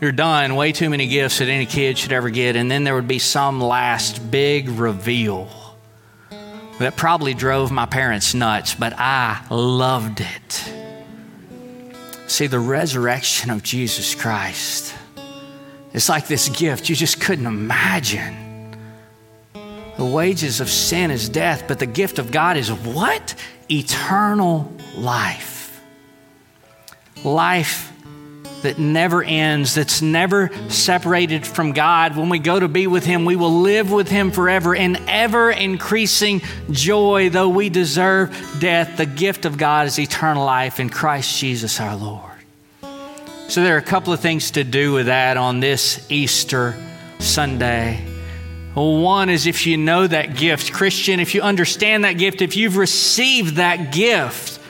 you're 0.01 0.11
done, 0.11 0.57
way 0.57 0.72
too 0.72 0.89
many 0.89 1.07
gifts 1.07 1.39
that 1.39 1.49
any 1.49 1.66
kid 1.66 1.99
should 1.99 2.12
ever 2.12 2.31
get, 2.31 2.57
and 2.57 2.70
then 2.70 2.85
there 2.85 2.95
would 2.95 3.09
be 3.09 3.18
some 3.18 3.61
last 3.61 4.31
big 4.31 4.68
reveal 4.70 5.51
that 6.79 6.97
probably 6.97 7.35
drove 7.35 7.70
my 7.70 7.87
parents 7.87 8.35
nuts, 8.35 8.74
but 8.74 8.95
I 8.97 9.45
loved 9.51 10.20
it. 10.20 10.74
See, 12.29 12.47
the 12.47 12.61
resurrection 12.61 13.51
of 13.51 13.62
Jesus 13.62 14.14
Christ 14.14 14.95
is 15.93 16.09
like 16.09 16.26
this 16.26 16.49
gift 16.49 16.89
you 16.89 16.95
just 16.95 17.20
couldn't 17.20 17.47
imagine. 17.47 18.47
The 19.99 20.05
wages 20.05 20.61
of 20.61 20.70
sin 20.70 21.11
is 21.11 21.28
death, 21.28 21.64
but 21.66 21.80
the 21.80 21.86
gift 21.86 22.20
of 22.20 22.30
God 22.30 22.57
is 22.57 22.72
what? 22.72 23.34
Eternal 23.68 24.72
life. 24.96 25.82
Life 27.24 27.92
that 28.62 28.78
never 28.78 29.24
ends, 29.24 29.74
that's 29.74 30.01
never 30.01 30.51
separated 30.68 31.44
from 31.44 31.72
God. 31.72 32.16
When 32.16 32.28
we 32.28 32.38
go 32.38 32.61
to 32.61 32.68
be 32.68 32.86
with 32.86 33.05
Him, 33.05 33.24
we 33.24 33.34
will 33.34 33.61
live 33.61 33.90
with 33.90 34.09
Him 34.09 34.30
forever 34.30 34.72
in 34.72 34.96
ever 35.09 35.51
increasing 35.51 36.42
joy, 36.70 37.28
though 37.28 37.49
we 37.49 37.68
deserve 37.68 38.57
death. 38.61 38.99
The 38.99 39.07
gift 39.07 39.46
of 39.46 39.59
God 39.59 39.88
is 39.88 39.99
eternal 39.99 40.44
life 40.44 40.78
in 40.78 40.90
Christ 40.90 41.40
Jesus 41.40 41.80
our 41.80 41.96
Lord. 41.96 42.22
So, 43.49 43.64
there 43.64 43.74
are 43.74 43.78
a 43.78 43.82
couple 43.82 44.12
of 44.12 44.20
things 44.20 44.53
to 44.53 44.62
do 44.62 44.92
with 44.92 45.07
that 45.07 45.36
on 45.36 45.59
this 45.59 46.07
Easter 46.09 46.76
Sunday. 47.18 48.07
Well, 48.79 48.99
one 48.99 49.29
is 49.29 49.49
if 49.49 49.66
you 49.66 49.76
know 49.76 50.07
that 50.07 50.37
gift, 50.37 50.72
Christian, 50.72 51.18
if 51.18 51.35
you 51.35 51.43
understand 51.43 52.05
that 52.05 52.12
gift, 52.12 52.43
if 52.43 52.57
you've 52.57 52.76
received 52.76 53.57
that 53.57 53.91
gift, 53.93 54.61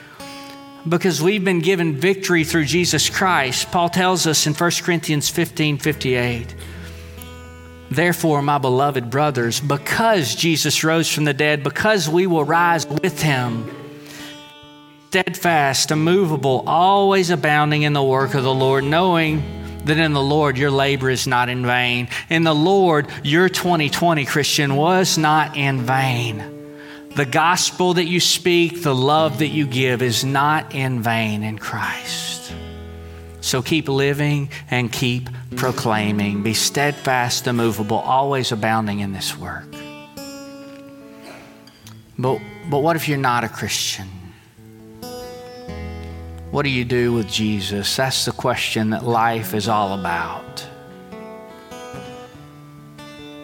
because 0.87 1.21
we've 1.21 1.45
been 1.45 1.59
given 1.59 1.95
victory 1.95 2.43
through 2.43 2.65
Jesus 2.65 3.07
Christ. 3.07 3.69
Paul 3.71 3.87
tells 3.87 4.25
us 4.25 4.47
in 4.47 4.55
1 4.55 4.71
Corinthians 4.81 5.29
15 5.29 5.77
58. 5.77 6.55
Therefore, 7.91 8.41
my 8.41 8.57
beloved 8.57 9.11
brothers, 9.11 9.59
because 9.59 10.33
Jesus 10.33 10.83
rose 10.83 11.07
from 11.07 11.25
the 11.25 11.33
dead, 11.35 11.61
because 11.61 12.09
we 12.09 12.25
will 12.25 12.43
rise 12.43 12.87
with 12.87 13.21
him, 13.21 13.69
steadfast, 15.09 15.91
immovable, 15.91 16.63
always 16.65 17.29
abounding 17.29 17.83
in 17.83 17.93
the 17.93 18.01
work 18.01 18.33
of 18.33 18.41
the 18.41 18.55
Lord, 18.55 18.85
knowing 18.85 19.58
that 19.89 19.97
in 19.97 20.13
the 20.13 20.21
Lord 20.21 20.57
your 20.57 20.71
labor 20.71 21.09
is 21.09 21.27
not 21.27 21.49
in 21.49 21.65
vain. 21.65 22.07
In 22.29 22.43
the 22.43 22.55
Lord, 22.55 23.07
your 23.23 23.49
2020 23.49 24.25
Christian 24.25 24.75
was 24.75 25.17
not 25.17 25.57
in 25.57 25.81
vain. 25.81 26.57
The 27.15 27.25
gospel 27.25 27.95
that 27.95 28.05
you 28.05 28.19
speak, 28.19 28.83
the 28.83 28.95
love 28.95 29.39
that 29.39 29.47
you 29.47 29.65
give 29.65 30.01
is 30.01 30.23
not 30.23 30.73
in 30.73 31.01
vain 31.01 31.43
in 31.43 31.57
Christ. 31.57 32.53
So 33.41 33.61
keep 33.61 33.87
living 33.87 34.49
and 34.69 34.91
keep 34.91 35.29
proclaiming. 35.55 36.43
Be 36.43 36.53
steadfast, 36.53 37.47
immovable, 37.47 37.97
always 37.97 38.51
abounding 38.51 38.99
in 38.99 39.11
this 39.11 39.37
work. 39.37 39.65
But, 42.17 42.39
but 42.69 42.79
what 42.79 42.95
if 42.95 43.07
you're 43.07 43.17
not 43.17 43.43
a 43.43 43.49
Christian? 43.49 44.18
What 46.51 46.63
do 46.63 46.69
you 46.69 46.83
do 46.83 47.13
with 47.13 47.27
Jesus? 47.27 47.95
That's 47.95 48.25
the 48.25 48.31
question 48.31 48.89
that 48.89 49.05
life 49.05 49.53
is 49.53 49.67
all 49.67 49.97
about. 49.99 50.65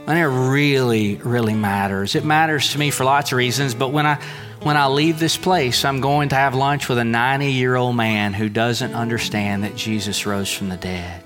And 0.07 0.17
it 0.19 0.25
really, 0.25 1.15
really 1.15 1.53
matters. 1.53 2.15
It 2.15 2.25
matters 2.25 2.71
to 2.71 2.79
me 2.79 2.91
for 2.91 3.03
lots 3.03 3.31
of 3.31 3.37
reasons, 3.37 3.75
but 3.75 3.89
when 3.89 4.05
I 4.05 4.19
when 4.63 4.77
I 4.77 4.87
leave 4.87 5.19
this 5.19 5.37
place, 5.37 5.85
I'm 5.85 6.01
going 6.01 6.29
to 6.29 6.35
have 6.35 6.55
lunch 6.55 6.89
with 6.89 6.97
a 6.97 7.03
90 7.03 7.51
year 7.51 7.75
old 7.75 7.95
man 7.95 8.33
who 8.33 8.49
doesn't 8.49 8.95
understand 8.95 9.63
that 9.63 9.75
Jesus 9.75 10.25
rose 10.25 10.51
from 10.51 10.69
the 10.69 10.77
dead. 10.77 11.23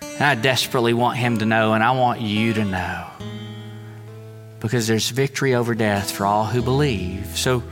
And 0.00 0.22
I 0.22 0.34
desperately 0.34 0.94
want 0.94 1.18
him 1.18 1.38
to 1.38 1.44
know, 1.44 1.74
and 1.74 1.84
I 1.84 1.90
want 1.90 2.22
you 2.22 2.54
to 2.54 2.64
know. 2.64 3.06
Because 4.60 4.86
there's 4.86 5.10
victory 5.10 5.54
over 5.54 5.74
death 5.74 6.10
for 6.10 6.24
all 6.24 6.46
who 6.46 6.62
believe. 6.62 7.36
So, 7.36 7.62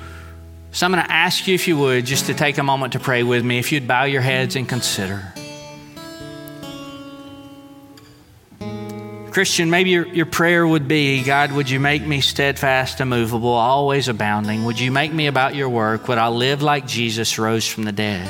so 0.75 0.85
I'm 0.85 0.91
going 0.91 1.05
to 1.05 1.13
ask 1.13 1.47
you, 1.47 1.55
if 1.55 1.69
you 1.69 1.79
would, 1.79 2.05
just 2.05 2.27
to 2.27 2.35
take 2.35 2.59
a 2.59 2.65
moment 2.65 2.95
to 2.95 2.99
pray 2.99 3.23
with 3.23 3.45
me. 3.45 3.61
If 3.61 3.71
you'd 3.71 3.87
bow 3.87 4.05
your 4.05 4.23
heads 4.23 4.57
and 4.57 4.69
consider. 4.69 5.33
Christian, 9.31 9.71
maybe 9.71 9.91
your, 9.91 10.09
your 10.09 10.27
prayer 10.27 10.67
would 10.67 10.89
be 10.89 11.23
God, 11.23 11.53
would 11.53 11.71
you 11.71 11.79
make 11.79 12.05
me 12.05 12.21
steadfast, 12.21 13.01
immovable, 13.01 13.51
always 13.51 14.09
abounding? 14.09 14.65
Would 14.65 14.81
you 14.81 14.91
make 14.91 15.13
me 15.13 15.29
about 15.29 15.55
your 15.55 15.69
work? 15.69 16.09
Would 16.09 16.19
I 16.19 16.27
live 16.27 16.61
like 16.61 16.89
Jesus 16.89 17.39
rose 17.39 17.69
from 17.69 17.85
the 17.85 17.93
dead? 17.93 18.29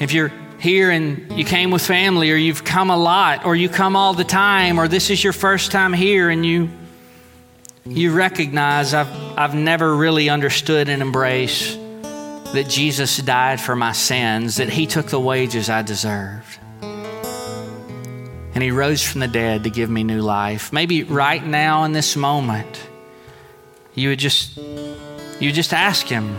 If 0.00 0.12
you're 0.12 0.32
here 0.58 0.90
and 0.90 1.38
you 1.38 1.44
came 1.44 1.70
with 1.70 1.86
family, 1.86 2.32
or 2.32 2.36
you've 2.36 2.64
come 2.64 2.90
a 2.90 2.96
lot, 2.96 3.44
or 3.44 3.54
you 3.54 3.68
come 3.68 3.94
all 3.94 4.12
the 4.12 4.24
time, 4.24 4.80
or 4.80 4.88
this 4.88 5.08
is 5.08 5.22
your 5.22 5.32
first 5.32 5.70
time 5.70 5.92
here 5.92 6.30
and 6.30 6.44
you 6.44 6.68
you 7.86 8.12
recognize 8.12 8.94
I've, 8.94 9.10
I've 9.38 9.54
never 9.54 9.94
really 9.94 10.28
understood 10.28 10.88
and 10.88 11.02
embraced 11.02 11.78
that 12.52 12.66
Jesus 12.68 13.16
died 13.18 13.60
for 13.60 13.74
my 13.74 13.92
sins, 13.92 14.56
that 14.56 14.68
He 14.68 14.86
took 14.86 15.06
the 15.06 15.20
wages 15.20 15.70
I 15.70 15.82
deserved 15.82 16.58
and 18.54 18.62
he 18.62 18.70
rose 18.70 19.02
from 19.02 19.20
the 19.20 19.28
dead 19.28 19.64
to 19.64 19.70
give 19.70 19.88
me 19.88 20.04
new 20.04 20.20
life. 20.20 20.72
Maybe 20.72 21.04
right 21.04 21.44
now 21.44 21.84
in 21.84 21.92
this 21.92 22.16
moment, 22.16 22.88
you 23.94 24.10
would 24.10 24.18
just 24.18 24.56
you 24.56 25.48
would 25.48 25.54
just 25.54 25.72
ask 25.72 26.06
him, 26.06 26.36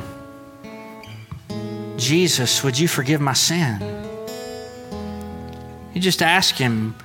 Jesus, 1.97 2.63
would 2.63 2.77
you 2.77 2.87
forgive 2.87 3.19
my 3.19 3.33
sin? 3.33 3.81
You 5.93 6.01
just 6.01 6.21
ask 6.21 6.55
him, 6.55 6.95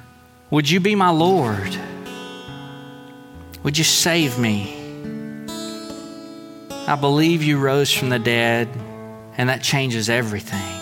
would 0.51 0.69
you 0.69 0.81
be 0.81 0.95
my 0.95 1.11
Lord? 1.11 1.77
Would 3.63 3.77
you 3.77 3.85
save 3.85 4.39
me? 4.39 4.75
I 6.71 6.97
believe 6.97 7.43
you 7.43 7.59
rose 7.59 7.93
from 7.93 8.09
the 8.09 8.19
dead, 8.19 8.69
and 9.37 9.49
that 9.49 9.63
changes 9.63 10.09
everything 10.09 10.79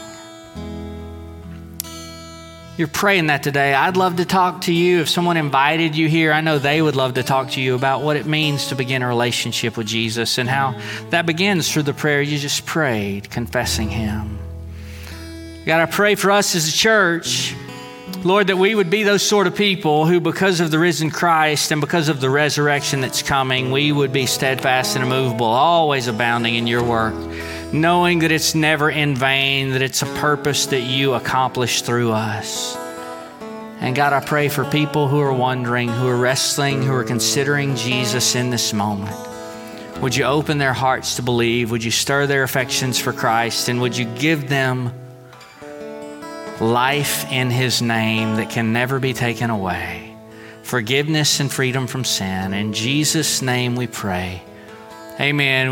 you're 2.77 2.89
praying 2.89 3.29
that 3.29 3.43
today, 3.43 3.73
I'd 3.73 3.97
love 3.97 4.17
to 4.17 4.27
talk 4.27 4.63
to 4.63 4.73
you. 4.73 5.01
If 5.01 5.09
someone 5.09 5.39
invited 5.39 5.97
you 5.97 6.09
here, 6.09 6.31
I 6.31 6.43
know 6.43 6.59
they 6.59 6.83
would 6.83 6.95
love 6.95 7.15
to 7.15 7.23
talk 7.23 7.53
to 7.53 7.61
you 7.61 7.75
about 7.75 8.03
what 8.03 8.17
it 8.17 8.27
means 8.27 8.67
to 8.69 8.75
begin 8.75 9.03
a 9.03 9.09
relationship 9.09 9.79
with 9.79 9.87
Jesus 9.87 10.37
and 10.37 10.49
how 10.49 10.79
that 11.09 11.25
begins 11.25 11.73
through 11.73 11.85
the 11.85 11.95
prayer 11.95 12.21
you 12.21 12.39
just 12.39 12.67
prayed, 12.67 13.31
confessing 13.31 13.89
Him. 13.89 14.39
God, 15.65 15.81
I 15.81 15.87
pray 15.87 16.17
for 16.17 16.31
us 16.31 16.55
as 16.55 16.69
a 16.69 16.73
church, 16.73 17.55
Lord, 18.27 18.49
that 18.49 18.59
we 18.59 18.75
would 18.75 18.91
be 18.91 19.03
those 19.03 19.23
sort 19.23 19.47
of 19.47 19.55
people 19.55 20.07
who, 20.07 20.21
because 20.21 20.61
of 20.61 20.71
the 20.71 20.79
risen 20.79 21.11
Christ 21.11 21.71
and 21.71 21.81
because 21.81 22.09
of 22.09 22.21
the 22.21 22.29
resurrection 22.29 23.01
that's 23.01 23.23
coming, 23.23 23.71
we 23.71 23.93
would 23.93 24.13
be 24.13 24.27
steadfast 24.27 24.97
and 24.97 25.05
immovable, 25.05 25.47
always 25.47 26.09
abounding 26.09 26.57
in 26.57 26.67
your 26.67 26.83
work 26.83 27.15
knowing 27.73 28.21
that 28.21 28.33
it's 28.33 28.55
never 28.55 28.91
in 28.91 29.15
vain, 29.15 29.73
that 29.73 29.83
it's 29.83 30.03
a 30.03 30.07
purpose 30.07 30.67
that 30.67 30.83
you 30.83 31.15
accomplish 31.15 31.83
through 31.83 32.13
us. 32.13 32.77
And 33.81 33.95
God, 33.95 34.13
I 34.13 34.21
pray 34.21 34.49
for 34.49 34.65
people 34.65 35.09
who 35.09 35.21
are 35.21 35.33
wondering, 35.33 35.89
who 35.89 36.09
are 36.09 36.17
wrestling, 36.17 36.83
who 36.83 36.95
are 36.95 37.05
considering 37.05 37.77
Jesus 37.77 38.35
in 38.35 38.51
this 38.51 38.73
moment. 38.73 39.15
Would 40.01 40.17
you 40.17 40.25
open 40.25 40.59
their 40.59 40.73
hearts 40.73 41.17
to 41.17 41.23
believe? 41.23 41.71
Would 41.71 41.85
you 41.85 41.91
stir 41.91 42.27
their 42.27 42.43
affections 42.43 42.99
for 42.99 43.13
Christ? 43.13 43.69
And 43.69 43.81
would 43.81 43.97
you 43.97 44.05
give 44.05 44.49
them 44.49 44.93
life 46.61 47.31
in 47.31 47.51
His 47.51 47.83
name 47.83 48.37
that 48.37 48.51
can 48.51 48.73
never 48.73 48.99
be 48.99 49.13
taken 49.13 49.51
away? 49.51 50.17
Forgiveness 50.63 51.41
and 51.41 51.53
freedom 51.53 51.87
from 51.87 52.05
sin. 52.05 52.53
In 52.53 52.73
Jesus' 52.73 53.43
name 53.43 53.77
we 53.77 53.87
pray. 53.87 54.43
Amen. 55.21 55.65